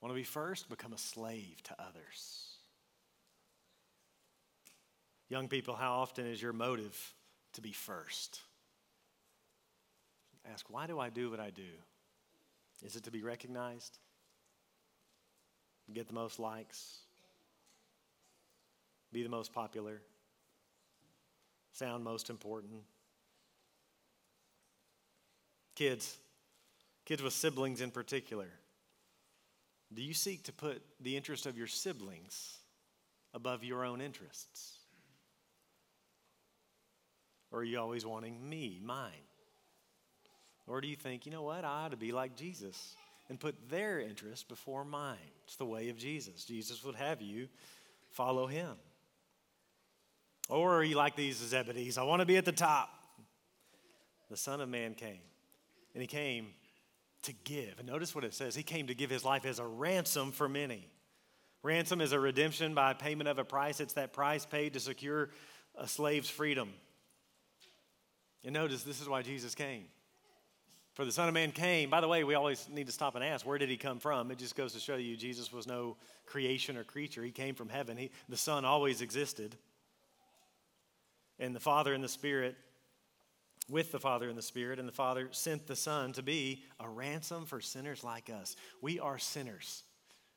Want 0.00 0.12
to 0.12 0.16
be 0.16 0.24
first? 0.24 0.68
Become 0.68 0.92
a 0.92 0.98
slave 0.98 1.62
to 1.64 1.74
others. 1.78 2.48
Young 5.28 5.48
people, 5.48 5.74
how 5.74 5.94
often 5.94 6.26
is 6.26 6.40
your 6.40 6.52
motive 6.52 7.14
to 7.54 7.60
be 7.60 7.72
first? 7.72 8.40
Ask, 10.50 10.66
why 10.70 10.86
do 10.86 10.98
I 10.98 11.10
do 11.10 11.30
what 11.30 11.40
I 11.40 11.50
do? 11.50 11.62
Is 12.84 12.96
it 12.96 13.04
to 13.04 13.10
be 13.10 13.22
recognized? 13.22 13.98
Get 15.92 16.06
the 16.06 16.14
most 16.14 16.38
likes? 16.38 16.98
Be 19.12 19.22
the 19.22 19.28
most 19.28 19.52
popular? 19.52 20.00
Sound 21.72 22.04
most 22.04 22.30
important? 22.30 22.82
Kids, 25.74 26.16
kids 27.04 27.22
with 27.22 27.32
siblings 27.32 27.80
in 27.80 27.90
particular, 27.90 28.48
do 29.94 30.02
you 30.02 30.14
seek 30.14 30.44
to 30.44 30.52
put 30.52 30.82
the 31.00 31.16
interest 31.16 31.46
of 31.46 31.56
your 31.56 31.66
siblings 31.66 32.58
above 33.34 33.64
your 33.64 33.84
own 33.84 34.00
interests? 34.00 34.78
Or 37.50 37.60
are 37.60 37.64
you 37.64 37.78
always 37.78 38.04
wanting 38.04 38.48
me, 38.48 38.80
mine? 38.84 39.12
Or 40.66 40.80
do 40.80 40.88
you 40.88 40.96
think, 40.96 41.24
you 41.24 41.32
know 41.32 41.42
what, 41.42 41.64
I 41.64 41.84
ought 41.84 41.92
to 41.92 41.96
be 41.96 42.12
like 42.12 42.36
Jesus 42.36 42.94
and 43.30 43.40
put 43.40 43.70
their 43.70 44.00
interest 44.00 44.48
before 44.48 44.84
mine? 44.84 45.16
It's 45.44 45.56
the 45.56 45.64
way 45.64 45.88
of 45.88 45.96
Jesus. 45.96 46.44
Jesus 46.44 46.84
would 46.84 46.94
have 46.94 47.22
you 47.22 47.48
follow 48.10 48.46
him. 48.46 48.76
Or 50.50 50.74
are 50.74 50.84
you 50.84 50.96
like 50.96 51.16
these 51.16 51.40
Zebedees? 51.40 51.96
I 51.96 52.02
want 52.02 52.20
to 52.20 52.26
be 52.26 52.36
at 52.36 52.44
the 52.44 52.52
top. 52.52 52.90
The 54.30 54.36
Son 54.36 54.60
of 54.60 54.68
Man 54.68 54.94
came, 54.94 55.20
and 55.94 56.02
he 56.02 56.06
came 56.06 56.48
to 57.22 57.32
give. 57.44 57.78
And 57.78 57.86
notice 57.86 58.14
what 58.14 58.24
it 58.24 58.34
says 58.34 58.54
He 58.54 58.62
came 58.62 58.86
to 58.86 58.94
give 58.94 59.10
his 59.10 59.24
life 59.24 59.44
as 59.44 59.58
a 59.58 59.66
ransom 59.66 60.32
for 60.32 60.48
many. 60.48 60.88
Ransom 61.62 62.00
is 62.00 62.12
a 62.12 62.20
redemption 62.20 62.74
by 62.74 62.94
payment 62.94 63.28
of 63.28 63.38
a 63.38 63.44
price, 63.44 63.80
it's 63.80 63.94
that 63.94 64.12
price 64.12 64.46
paid 64.46 64.74
to 64.74 64.80
secure 64.80 65.30
a 65.74 65.88
slave's 65.88 66.30
freedom. 66.30 66.70
And 68.44 68.54
notice 68.54 68.82
this 68.82 69.00
is 69.00 69.08
why 69.08 69.22
Jesus 69.22 69.54
came. 69.54 69.84
For 70.94 71.04
the 71.04 71.12
Son 71.12 71.28
of 71.28 71.34
Man 71.34 71.52
came. 71.52 71.90
By 71.90 72.00
the 72.00 72.08
way, 72.08 72.24
we 72.24 72.34
always 72.34 72.68
need 72.68 72.86
to 72.86 72.92
stop 72.92 73.14
and 73.14 73.24
ask, 73.24 73.46
where 73.46 73.58
did 73.58 73.68
he 73.68 73.76
come 73.76 74.00
from? 74.00 74.30
It 74.30 74.38
just 74.38 74.56
goes 74.56 74.72
to 74.72 74.80
show 74.80 74.96
you 74.96 75.16
Jesus 75.16 75.52
was 75.52 75.66
no 75.66 75.96
creation 76.26 76.76
or 76.76 76.82
creature. 76.82 77.22
He 77.22 77.30
came 77.30 77.54
from 77.54 77.68
heaven. 77.68 77.96
He, 77.96 78.10
the 78.28 78.36
Son 78.36 78.64
always 78.64 79.00
existed. 79.00 79.56
And 81.38 81.54
the 81.54 81.60
Father 81.60 81.94
and 81.94 82.02
the 82.02 82.08
Spirit, 82.08 82.56
with 83.68 83.92
the 83.92 84.00
Father 84.00 84.28
and 84.28 84.38
the 84.38 84.42
Spirit, 84.42 84.78
and 84.78 84.88
the 84.88 84.92
Father 84.92 85.28
sent 85.30 85.66
the 85.66 85.76
Son 85.76 86.12
to 86.12 86.22
be 86.22 86.64
a 86.80 86.88
ransom 86.88 87.44
for 87.44 87.60
sinners 87.60 88.02
like 88.02 88.30
us. 88.30 88.56
We 88.80 88.98
are 88.98 89.18
sinners. 89.18 89.82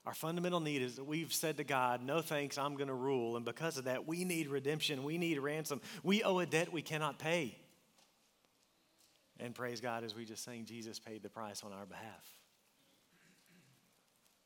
Our 0.05 0.13
fundamental 0.13 0.59
need 0.59 0.81
is 0.81 0.95
that 0.95 1.03
we've 1.03 1.31
said 1.31 1.57
to 1.57 1.63
God, 1.63 2.03
No 2.03 2.21
thanks, 2.21 2.57
I'm 2.57 2.75
going 2.75 2.87
to 2.87 2.93
rule. 2.93 3.35
And 3.37 3.45
because 3.45 3.77
of 3.77 3.85
that, 3.85 4.07
we 4.07 4.25
need 4.25 4.47
redemption. 4.47 5.03
We 5.03 5.17
need 5.17 5.37
ransom. 5.39 5.79
We 6.03 6.23
owe 6.23 6.39
a 6.39 6.45
debt 6.45 6.73
we 6.73 6.81
cannot 6.81 7.19
pay. 7.19 7.57
And 9.39 9.55
praise 9.55 9.79
God, 9.79 10.03
as 10.03 10.15
we 10.15 10.25
just 10.25 10.43
sang, 10.43 10.65
Jesus 10.65 10.99
paid 10.99 11.23
the 11.23 11.29
price 11.29 11.63
on 11.63 11.71
our 11.71 11.85
behalf. 11.85 12.35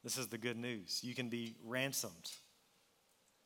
This 0.04 0.18
is 0.18 0.28
the 0.28 0.38
good 0.38 0.58
news. 0.58 1.00
You 1.04 1.16
can 1.16 1.30
be 1.30 1.56
ransomed 1.66 2.32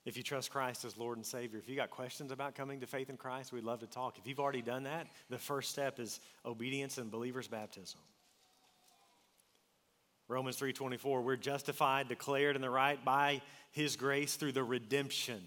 if 0.10 0.17
you 0.17 0.24
trust 0.24 0.50
Christ 0.50 0.84
as 0.84 0.98
Lord 0.98 1.17
and 1.17 1.26
Savior. 1.26 1.60
If 1.60 1.69
you 1.69 1.76
got 1.76 1.91
questions 1.91 2.32
about 2.32 2.56
coming 2.56 2.80
to 2.80 2.88
faith 2.88 3.10
in 3.10 3.15
Christ, 3.15 3.54
we'd 3.54 3.63
love 3.63 3.80
to 3.80 3.88
talk. 3.88 4.17
If 4.17 4.28
you've 4.28 4.39
already 4.39 4.63
done 4.63 4.84
that, 4.84 5.08
the 5.30 5.38
first 5.38 5.69
step 5.69 6.00
is 6.00 6.19
obedience 6.45 6.98
and 6.98 7.12
believer's 7.12 7.48
baptism. 7.48 8.00
Romans 10.28 10.58
3:24 10.58 11.22
we're 11.24 11.36
justified 11.36 12.08
declared 12.08 12.56
in 12.56 12.62
the 12.62 12.69
right 12.69 13.04
by 13.04 13.41
his 13.72 13.95
grace 13.95 14.36
through 14.36 14.52
the 14.52 14.63
redemption 14.63 15.41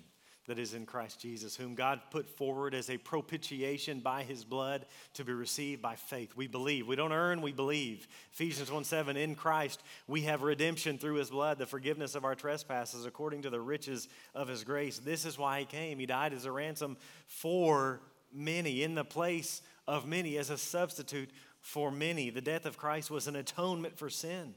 that 0.46 0.58
is 0.58 0.74
in 0.74 0.86
Christ 0.86 1.20
Jesus, 1.20 1.56
whom 1.56 1.74
God 1.74 2.00
put 2.10 2.28
forward 2.28 2.74
as 2.74 2.90
a 2.90 2.98
propitiation 2.98 4.00
by 4.00 4.24
his 4.24 4.44
blood 4.44 4.86
to 5.14 5.24
be 5.24 5.32
received 5.32 5.80
by 5.80 5.94
faith. 5.94 6.34
We 6.36 6.48
believe. 6.48 6.86
We 6.86 6.96
don't 6.96 7.12
earn, 7.12 7.42
we 7.42 7.52
believe. 7.52 8.08
Ephesians 8.32 8.70
1 8.70 8.84
7, 8.84 9.16
in 9.16 9.34
Christ 9.34 9.82
we 10.08 10.22
have 10.22 10.42
redemption 10.42 10.98
through 10.98 11.14
his 11.14 11.30
blood, 11.30 11.58
the 11.58 11.66
forgiveness 11.66 12.14
of 12.14 12.24
our 12.24 12.34
trespasses 12.34 13.06
according 13.06 13.42
to 13.42 13.50
the 13.50 13.60
riches 13.60 14.08
of 14.34 14.48
his 14.48 14.64
grace. 14.64 14.98
This 14.98 15.24
is 15.24 15.38
why 15.38 15.60
he 15.60 15.64
came. 15.64 15.98
He 15.98 16.06
died 16.06 16.32
as 16.32 16.44
a 16.44 16.52
ransom 16.52 16.96
for 17.26 18.00
many, 18.32 18.82
in 18.82 18.94
the 18.94 19.04
place 19.04 19.62
of 19.86 20.06
many, 20.06 20.38
as 20.38 20.50
a 20.50 20.58
substitute 20.58 21.30
for 21.60 21.90
many. 21.90 22.30
The 22.30 22.40
death 22.40 22.66
of 22.66 22.76
Christ 22.76 23.10
was 23.10 23.28
an 23.28 23.36
atonement 23.36 23.96
for 23.96 24.10
sin. 24.10 24.54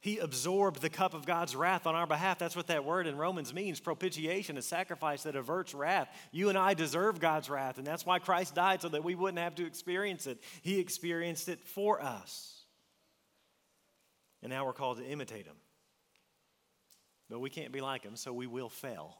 He 0.00 0.16
absorbed 0.16 0.80
the 0.80 0.88
cup 0.88 1.12
of 1.12 1.26
God's 1.26 1.54
wrath 1.54 1.86
on 1.86 1.94
our 1.94 2.06
behalf. 2.06 2.38
That's 2.38 2.56
what 2.56 2.68
that 2.68 2.86
word 2.86 3.06
in 3.06 3.18
Romans 3.18 3.52
means 3.52 3.80
propitiation, 3.80 4.56
a 4.56 4.62
sacrifice 4.62 5.24
that 5.24 5.36
averts 5.36 5.74
wrath. 5.74 6.08
You 6.32 6.48
and 6.48 6.56
I 6.56 6.72
deserve 6.72 7.20
God's 7.20 7.50
wrath, 7.50 7.76
and 7.76 7.86
that's 7.86 8.06
why 8.06 8.18
Christ 8.18 8.54
died 8.54 8.80
so 8.80 8.88
that 8.88 9.04
we 9.04 9.14
wouldn't 9.14 9.38
have 9.38 9.56
to 9.56 9.66
experience 9.66 10.26
it. 10.26 10.40
He 10.62 10.80
experienced 10.80 11.50
it 11.50 11.62
for 11.62 12.02
us. 12.02 12.64
And 14.42 14.50
now 14.50 14.64
we're 14.64 14.72
called 14.72 14.98
to 14.98 15.04
imitate 15.04 15.46
him. 15.46 15.56
But 17.28 17.40
we 17.40 17.50
can't 17.50 17.70
be 17.70 17.82
like 17.82 18.02
him, 18.02 18.16
so 18.16 18.32
we 18.32 18.46
will 18.46 18.70
fail. 18.70 19.18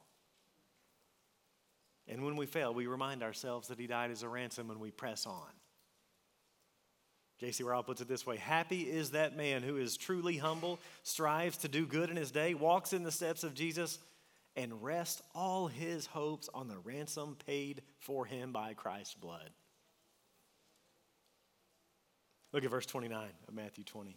And 2.09 2.25
when 2.25 2.37
we 2.37 2.47
fail, 2.47 2.73
we 2.73 2.87
remind 2.87 3.23
ourselves 3.23 3.69
that 3.69 3.79
he 3.79 3.87
died 3.87 4.11
as 4.11 4.23
a 4.23 4.29
ransom 4.29 4.71
and 4.71 4.81
we 4.81 4.91
press 4.91 5.27
on. 5.27 5.51
J.C. 7.41 7.65
Ryle 7.65 7.83
puts 7.83 8.03
it 8.03 8.09
this 8.09 8.27
way 8.27 8.37
Happy 8.37 8.83
is 8.83 9.11
that 9.13 9.37
man 9.37 9.63
who 9.63 9.79
is 9.79 9.97
truly 9.97 10.37
humble, 10.37 10.79
strives 11.03 11.57
to 11.59 11.69
do 11.69 11.87
good 11.87 12.11
in 12.11 12.17
his 12.17 12.31
day, 12.31 12.55
walks 12.55 12.93
in 12.93 13.03
the 13.03 13.11
steps 13.11 13.45
of 13.45 13.55
Jesus, 13.55 13.99
and 14.57 14.83
rests 14.83 15.23
all 15.35 15.67
his 15.67 16.07
hopes 16.07 16.51
on 16.53 16.69
the 16.69 16.79
ransom 16.79 17.37
paid 17.47 17.83
for 17.99 18.27
him 18.27 18.53
by 18.53 18.75
Christ's 18.75 19.15
blood. 19.15 19.51
Look 22.53 22.65
at 22.65 22.71
verse 22.71 22.87
29 22.87 23.29
of 23.49 23.55
Matthew 23.55 23.85
20. 23.85 24.17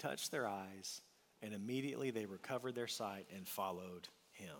touched 0.00 0.32
their 0.32 0.48
eyes, 0.48 1.02
and 1.42 1.54
immediately 1.54 2.10
they 2.10 2.26
recovered 2.26 2.74
their 2.74 2.88
sight 2.88 3.26
and 3.36 3.46
followed 3.46 4.08
him. 4.32 4.56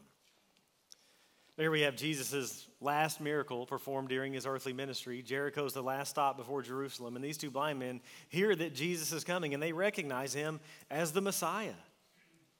There 1.56 1.70
we 1.70 1.82
have 1.82 1.96
Jesus' 1.96 2.68
last 2.80 3.20
miracle 3.20 3.66
performed 3.66 4.08
during 4.08 4.32
his 4.32 4.46
earthly 4.46 4.72
ministry. 4.72 5.20
Jericho's 5.20 5.74
the 5.74 5.82
last 5.82 6.10
stop 6.10 6.36
before 6.36 6.62
Jerusalem, 6.62 7.16
and 7.16 7.24
these 7.24 7.36
two 7.36 7.50
blind 7.50 7.78
men 7.78 8.00
hear 8.28 8.54
that 8.54 8.74
Jesus 8.74 9.12
is 9.12 9.24
coming, 9.24 9.52
and 9.52 9.62
they 9.62 9.72
recognize 9.72 10.32
him 10.32 10.60
as 10.90 11.12
the 11.12 11.20
Messiah. 11.20 11.74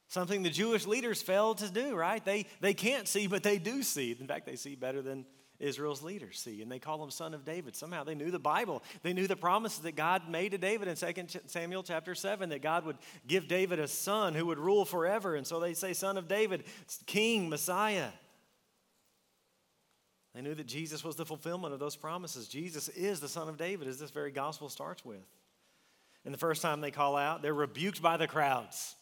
Something 0.09 0.43
the 0.43 0.51
Jewish 0.51 0.87
leaders 0.87 1.23
failed 1.23 1.59
to 1.59 1.71
do, 1.71 1.95
right? 1.95 2.23
They, 2.25 2.47
they 2.61 2.75
can't 2.75 3.07
see, 3.07 3.27
but 3.29 3.43
they 3.43 3.59
do 3.59 3.83
see. 3.83 4.15
In 4.19 4.27
fact, 4.27 4.45
they 4.45 4.57
see 4.57 4.75
better 4.75 5.03
than 5.03 5.25
Israel's 5.61 6.03
leaders 6.03 6.41
see, 6.41 6.63
and 6.63 6.73
they 6.73 6.79
call 6.79 7.03
him 7.05 7.11
son 7.11 7.35
of 7.35 7.45
David. 7.45 7.77
Somehow 7.77 8.03
they 8.03 8.15
knew 8.15 8.31
the 8.31 8.39
Bible. 8.39 8.83
They 9.03 9.13
knew 9.13 9.27
the 9.27 9.37
promises 9.37 9.81
that 9.81 9.95
God 9.95 10.29
made 10.29 10.53
to 10.53 10.59
David 10.59 10.89
in 10.89 10.97
2 10.97 11.41
Samuel 11.47 11.83
chapter 11.83 12.15
7 12.15 12.49
that 12.49 12.63
God 12.63 12.87
would 12.87 12.97
give 13.27 13.47
David 13.47 13.79
a 13.79 13.87
son 13.87 14.35
who 14.35 14.47
would 14.47 14.59
rule 14.59 14.85
forever. 14.85 15.37
And 15.37 15.47
so 15.47 15.61
they 15.61 15.75
say, 15.75 15.93
Son 15.93 16.17
of 16.17 16.27
David, 16.27 16.65
King, 17.07 17.49
Messiah. 17.49 18.09
They 20.35 20.41
knew 20.41 20.55
that 20.55 20.67
Jesus 20.67 21.05
was 21.05 21.17
the 21.17 21.27
fulfillment 21.27 21.75
of 21.75 21.81
those 21.81 21.97
promises. 21.97 22.49
Jesus 22.49 22.89
is 22.89 23.21
the 23.21 23.29
Son 23.29 23.49
of 23.49 23.59
David, 23.59 23.87
as 23.87 23.99
this 23.99 24.11
very 24.11 24.31
gospel 24.31 24.69
starts 24.69 25.05
with. 25.05 25.27
And 26.25 26.33
the 26.33 26.39
first 26.39 26.63
time 26.63 26.81
they 26.81 26.91
call 26.91 27.17
out, 27.17 27.43
they're 27.43 27.55
rebuked 27.55 28.01
by 28.01 28.17
the 28.17 28.27
crowds. 28.27 28.95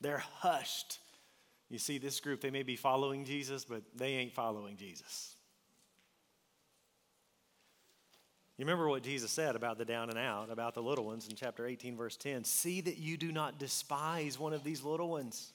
They're 0.00 0.22
hushed 0.38 0.98
you 1.74 1.78
see, 1.80 1.98
this 1.98 2.20
group, 2.20 2.40
they 2.40 2.52
may 2.52 2.62
be 2.62 2.76
following 2.76 3.24
Jesus, 3.24 3.64
but 3.64 3.82
they 3.96 4.12
ain't 4.12 4.32
following 4.32 4.76
Jesus. 4.76 5.34
You 8.56 8.64
remember 8.64 8.88
what 8.88 9.02
Jesus 9.02 9.32
said 9.32 9.56
about 9.56 9.76
the 9.76 9.84
down 9.84 10.08
and 10.08 10.16
out, 10.16 10.50
about 10.50 10.74
the 10.74 10.82
little 10.82 11.04
ones 11.04 11.26
in 11.28 11.34
chapter 11.34 11.66
18, 11.66 11.96
verse 11.96 12.16
10 12.16 12.44
See 12.44 12.80
that 12.82 12.98
you 12.98 13.16
do 13.16 13.32
not 13.32 13.58
despise 13.58 14.38
one 14.38 14.52
of 14.52 14.62
these 14.62 14.84
little 14.84 15.08
ones. 15.08 15.52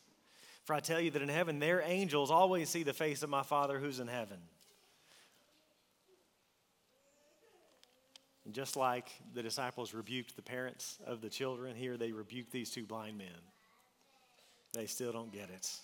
For 0.66 0.74
I 0.74 0.82
tell 0.82 1.00
you 1.00 1.10
that 1.12 1.22
in 1.22 1.30
heaven, 1.30 1.60
their 1.60 1.82
angels 1.84 2.32
always 2.32 2.68
see 2.68 2.84
the 2.84 2.92
face 2.92 3.24
of 3.24 3.30
my 3.30 3.44
Father 3.44 3.80
who's 3.80 4.02
in 4.02 4.10
heaven. 4.10 4.40
And 8.44 8.54
just 8.54 8.76
like 8.76 9.08
the 9.34 9.42
disciples 9.42 9.94
rebuked 9.94 10.36
the 10.36 10.42
parents 10.42 10.98
of 11.08 11.22
the 11.22 11.30
children, 11.30 11.78
here 11.78 11.96
they 11.96 12.12
rebuked 12.12 12.52
these 12.52 12.72
two 12.72 12.84
blind 12.84 13.18
men. 13.18 13.28
They 14.74 14.86
still 14.86 15.14
don't 15.14 15.32
get 15.32 15.50
it. 15.50 15.80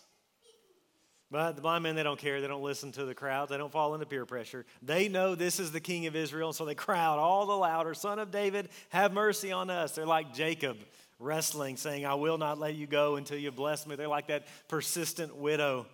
But 1.32 1.55
the 1.55 1.61
blind 1.61 1.84
men, 1.84 1.95
they 1.95 2.03
don't 2.03 2.19
care. 2.19 2.39
They 2.39 2.47
don't 2.47 2.61
listen 2.61 2.91
to 2.93 3.05
the 3.05 3.15
crowd. 3.15 3.49
They 3.49 3.57
don't 3.57 3.71
fall 3.71 3.93
into 3.93 4.05
peer 4.05 4.26
pressure. 4.26 4.65
They 4.82 5.09
know 5.09 5.34
this 5.34 5.59
is 5.59 5.71
the 5.71 5.80
king 5.80 6.05
of 6.05 6.15
Israel, 6.15 6.49
and 6.49 6.55
so 6.55 6.65
they 6.65 6.76
crowd 6.76 7.17
all 7.17 7.45
the 7.45 7.53
louder 7.53 7.93
Son 7.93 8.19
of 8.19 8.32
David, 8.32 8.69
have 8.89 9.11
mercy 9.11 9.51
on 9.51 9.69
us. 9.69 9.93
They're 9.93 10.05
like 10.05 10.34
Jacob 10.34 10.78
wrestling, 11.19 11.78
saying, 11.78 12.05
I 12.05 12.15
will 12.15 12.38
not 12.38 12.59
let 12.59 12.76
you 12.76 12.86
go 12.86 13.15
until 13.15 13.38
you 13.38 13.51
bless 13.51 13.88
me. 13.88 13.95
They're 13.95 14.07
like 14.07 14.28
that 14.28 14.45
persistent 14.67 15.36
widow 15.36 15.88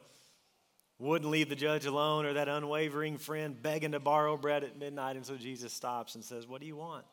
wouldn't 0.99 1.32
leave 1.32 1.49
the 1.49 1.55
judge 1.55 1.86
alone, 1.86 2.25
or 2.25 2.34
that 2.34 2.47
unwavering 2.47 3.17
friend 3.17 3.59
begging 3.59 3.93
to 3.93 3.99
borrow 3.99 4.38
bread 4.38 4.63
at 4.63 4.77
midnight. 4.77 5.15
And 5.15 5.25
so 5.25 5.36
Jesus 5.36 5.73
stops 5.73 6.15
and 6.15 6.23
says, 6.23 6.47
What 6.47 6.61
do 6.61 6.67
you 6.67 6.75
want? 6.75 7.05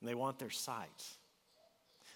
And 0.00 0.08
they 0.08 0.14
want 0.14 0.38
their 0.38 0.50
sight. 0.50 1.04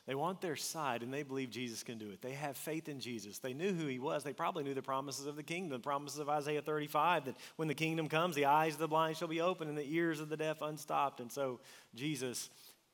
They 0.08 0.14
want 0.14 0.40
their 0.40 0.56
side 0.56 1.02
and 1.02 1.12
they 1.12 1.22
believe 1.22 1.50
Jesus 1.50 1.82
can 1.82 1.98
do 1.98 2.08
it. 2.08 2.22
They 2.22 2.32
have 2.32 2.56
faith 2.56 2.88
in 2.88 2.98
Jesus. 2.98 3.40
They 3.40 3.52
knew 3.52 3.74
who 3.74 3.86
he 3.86 3.98
was. 3.98 4.24
They 4.24 4.32
probably 4.32 4.64
knew 4.64 4.72
the 4.72 4.80
promises 4.80 5.26
of 5.26 5.36
the 5.36 5.42
kingdom, 5.42 5.70
the 5.70 5.82
promises 5.82 6.18
of 6.18 6.30
Isaiah 6.30 6.62
35 6.62 7.26
that 7.26 7.36
when 7.56 7.68
the 7.68 7.74
kingdom 7.74 8.08
comes, 8.08 8.34
the 8.34 8.46
eyes 8.46 8.72
of 8.72 8.78
the 8.78 8.88
blind 8.88 9.18
shall 9.18 9.28
be 9.28 9.42
open 9.42 9.68
and 9.68 9.76
the 9.76 9.94
ears 9.94 10.20
of 10.20 10.30
the 10.30 10.36
deaf 10.38 10.62
unstopped. 10.62 11.20
And 11.20 11.30
so 11.30 11.60
Jesus, 11.94 12.48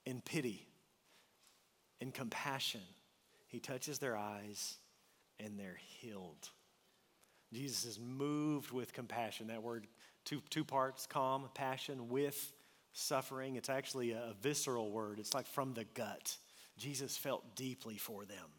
in 0.05 0.23
pity, 0.23 0.67
in 2.01 2.11
compassion, 2.11 2.81
he 3.47 3.61
touches 3.61 4.01
their 4.01 4.17
eyes 4.17 4.75
and 5.39 5.57
they're 5.57 5.79
healed. 6.01 6.51
Jesus 7.53 7.85
is 7.85 8.01
moved 8.01 8.73
with 8.73 8.93
compassion. 8.93 9.47
That 9.47 9.63
word, 9.63 9.87
two, 10.25 10.43
two 10.51 10.65
parts 10.65 11.07
calm, 11.07 11.49
passion, 11.55 12.09
with 12.09 12.53
suffering. 12.93 13.55
It's 13.55 13.71
actually 13.71 14.11
a, 14.11 14.19
a 14.31 14.35
visceral 14.43 14.91
word, 14.91 15.21
it's 15.21 15.33
like 15.33 15.47
from 15.47 15.75
the 15.75 15.85
gut. 15.95 16.37
Jesus 16.77 17.17
felt 17.17 17.55
deeply 17.55 17.97
for 17.97 18.25
them. 18.25 18.51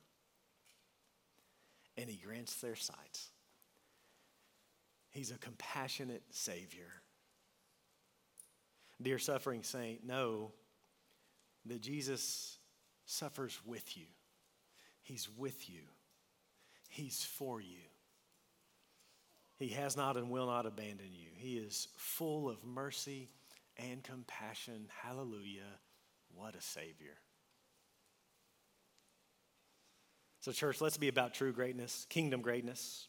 And 1.98 2.10
he 2.10 2.18
grants 2.18 2.56
their 2.56 2.76
sight. 2.76 3.20
He's 5.10 5.32
a 5.32 5.38
compassionate 5.38 6.24
Savior. 6.32 6.92
Dear 9.02 9.20
suffering 9.20 9.64
saint, 9.64 10.06
know 10.06 10.52
that 11.66 11.82
Jesus 11.82 12.58
suffers 13.06 13.60
with 13.66 13.98
you. 13.98 14.06
He's 15.04 15.30
with 15.38 15.70
you. 15.70 15.82
He's 16.90 17.24
for 17.24 17.62
you. 17.62 17.80
He 19.58 19.70
has 19.70 19.96
not 19.96 20.18
and 20.18 20.30
will 20.30 20.48
not 20.48 20.66
abandon 20.66 21.14
you. 21.14 21.30
He 21.36 21.58
is 21.58 21.88
full 21.98 22.50
of 22.50 22.64
mercy 22.66 23.30
and 23.78 24.04
compassion. 24.04 24.88
Hallelujah. 25.02 25.80
What 26.34 26.56
a 26.56 26.62
Savior. 26.62 27.16
So, 30.46 30.52
church, 30.52 30.80
let's 30.80 30.98
be 30.98 31.08
about 31.08 31.34
true 31.34 31.52
greatness, 31.52 32.06
kingdom 32.08 32.44
greatness, 32.44 33.08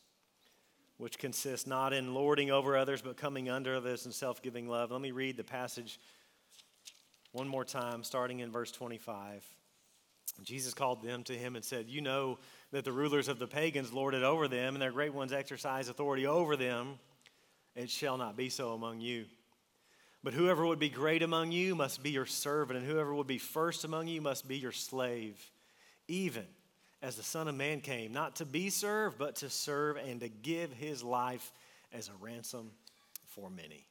which 0.97 1.19
consists 1.19 1.67
not 1.67 1.93
in 1.93 2.15
lording 2.15 2.51
over 2.51 2.79
others, 2.79 3.03
but 3.03 3.19
coming 3.19 3.51
under 3.51 3.77
others 3.77 4.07
in 4.07 4.13
self 4.13 4.41
giving 4.41 4.71
love. 4.71 4.91
Let 4.91 5.03
me 5.03 5.11
read 5.11 5.37
the 5.37 5.45
passage 5.45 6.01
one 7.33 7.47
more 7.47 7.67
time, 7.67 8.05
starting 8.05 8.41
in 8.41 8.51
verse 8.51 8.73
25. 8.73 9.45
Jesus 10.45 10.73
called 10.73 11.03
them 11.03 11.25
to 11.25 11.35
him 11.35 11.57
and 11.57 11.63
said, 11.63 11.91
You 11.91 12.01
know 12.01 12.39
that 12.71 12.87
the 12.87 12.93
rulers 12.93 13.29
of 13.29 13.39
the 13.39 13.47
pagans 13.47 13.93
lord 13.93 14.15
it 14.15 14.23
over 14.23 14.49
them, 14.49 14.75
and 14.75 14.81
their 14.81 14.91
great 14.91 15.13
ones 15.13 15.35
exercise 15.35 15.91
authority 15.91 16.27
over 16.27 16.57
them. 16.57 16.99
It 17.75 17.91
shall 17.91 18.17
not 18.17 18.35
be 18.35 18.49
so 18.49 18.73
among 18.73 19.03
you. 19.03 19.27
But 20.25 20.33
whoever 20.33 20.65
would 20.65 20.79
be 20.79 20.89
great 20.89 21.23
among 21.23 21.53
you 21.53 21.75
must 21.75 22.03
be 22.03 22.13
your 22.13 22.25
servant, 22.25 22.79
and 22.79 22.89
whoever 22.89 23.15
would 23.15 23.27
be 23.27 23.37
first 23.37 23.85
among 23.85 24.09
you 24.09 24.23
must 24.23 24.49
be 24.49 24.57
your 24.57 24.73
slave, 24.73 25.51
even 26.09 26.47
as 27.07 27.15
the 27.15 27.23
Son 27.23 27.47
of 27.47 27.55
Man 27.55 27.81
came, 27.81 28.13
not 28.13 28.35
to 28.37 28.45
be 28.45 28.69
served, 28.69 29.17
but 29.17 29.37
to 29.37 29.49
serve 29.49 29.97
and 29.97 30.19
to 30.19 30.29
give 30.29 30.73
his 30.73 31.05
life 31.05 31.53
as 31.93 32.09
a 32.09 32.13
ransom 32.21 32.73
for 33.27 33.49
many. 33.49 33.87